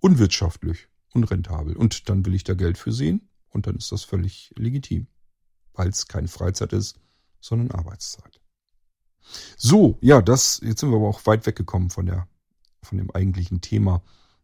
[0.00, 1.76] unwirtschaftlich, unrentabel.
[1.76, 5.06] Und dann will ich da Geld für sehen und dann ist das völlig legitim
[5.78, 6.98] weil es keine Freizeit ist,
[7.40, 8.40] sondern Arbeitszeit.
[9.56, 12.28] So, ja, das, jetzt sind wir aber auch weit weggekommen von der,
[12.82, 14.02] von dem eigentlichen Thema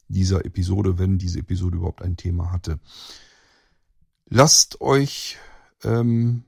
[0.09, 2.79] dieser Episode, wenn diese Episode überhaupt ein Thema hatte.
[4.27, 5.39] Lasst euch,
[5.83, 6.45] ähm,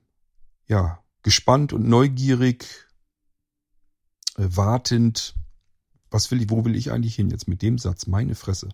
[0.66, 2.66] ja, gespannt und neugierig,
[4.37, 5.34] äh, wartend,
[6.11, 8.07] was will ich, wo will ich eigentlich hin jetzt mit dem Satz?
[8.07, 8.68] Meine Fresse.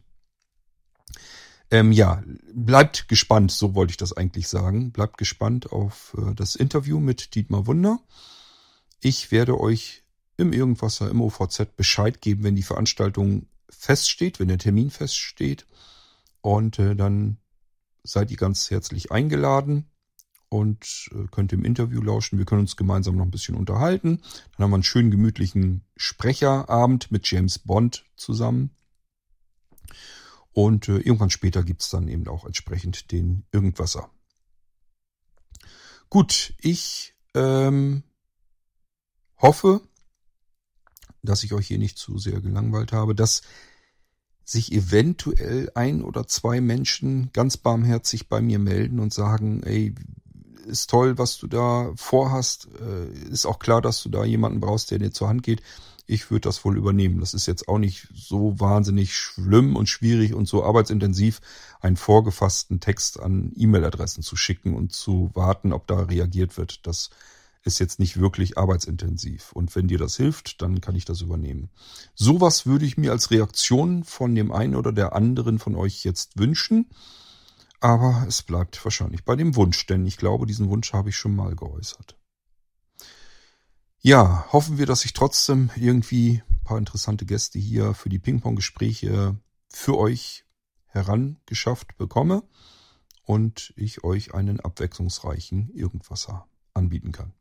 [1.70, 4.92] Ähm, ja, bleibt gespannt, so wollte ich das eigentlich sagen.
[4.92, 7.98] Bleibt gespannt auf äh, das Interview mit Dietmar Wunder.
[9.05, 10.05] Ich werde euch
[10.36, 15.66] im Irgendwasser, im OVZ Bescheid geben, wenn die Veranstaltung feststeht, wenn der Termin feststeht.
[16.40, 17.38] Und äh, dann
[18.05, 19.90] seid ihr ganz herzlich eingeladen
[20.48, 22.38] und äh, könnt im Interview lauschen.
[22.38, 24.22] Wir können uns gemeinsam noch ein bisschen unterhalten.
[24.57, 28.70] Dann haben wir einen schönen gemütlichen Sprecherabend mit James Bond zusammen.
[30.53, 34.11] Und äh, irgendwann später gibt's dann eben auch entsprechend den Irgendwasser.
[36.09, 38.05] Gut, ich ähm,
[39.43, 39.80] hoffe,
[41.22, 43.43] dass ich euch hier nicht zu sehr gelangweilt habe, dass
[44.45, 49.95] sich eventuell ein oder zwei Menschen ganz barmherzig bei mir melden und sagen, ey,
[50.66, 54.90] ist toll, was du da vorhast, äh, ist auch klar, dass du da jemanden brauchst,
[54.90, 55.62] der dir zur Hand geht
[56.07, 57.20] ich würde das wohl übernehmen.
[57.20, 61.40] Das ist jetzt auch nicht so wahnsinnig schlimm und schwierig und so arbeitsintensiv,
[61.80, 66.86] einen vorgefassten Text an E-Mail-Adressen zu schicken und zu warten, ob da reagiert wird.
[66.86, 67.11] Das
[67.64, 69.52] ist jetzt nicht wirklich arbeitsintensiv.
[69.52, 71.70] Und wenn dir das hilft, dann kann ich das übernehmen.
[72.14, 76.38] Sowas würde ich mir als Reaktion von dem einen oder der anderen von euch jetzt
[76.38, 76.90] wünschen.
[77.80, 81.34] Aber es bleibt wahrscheinlich bei dem Wunsch, denn ich glaube, diesen Wunsch habe ich schon
[81.34, 82.16] mal geäußert.
[84.00, 89.36] Ja, hoffen wir, dass ich trotzdem irgendwie ein paar interessante Gäste hier für die Ping-Pong-Gespräche
[89.68, 90.44] für euch
[90.86, 92.42] herangeschafft bekomme
[93.24, 97.32] und ich euch einen abwechslungsreichen Irgendwasser anbieten kann.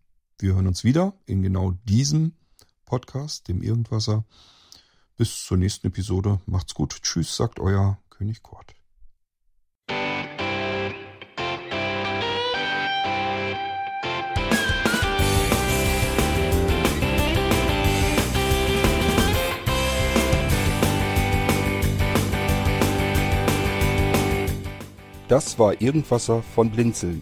[0.42, 2.34] Wir hören uns wieder in genau diesem
[2.86, 4.26] Podcast, dem Irgendwasser.
[5.16, 6.42] Bis zur nächsten Episode.
[6.48, 6.98] Macht's gut.
[7.04, 8.74] Tschüss, sagt euer König Kurt.
[25.28, 27.22] Das war Irgendwasser von Blinzeln.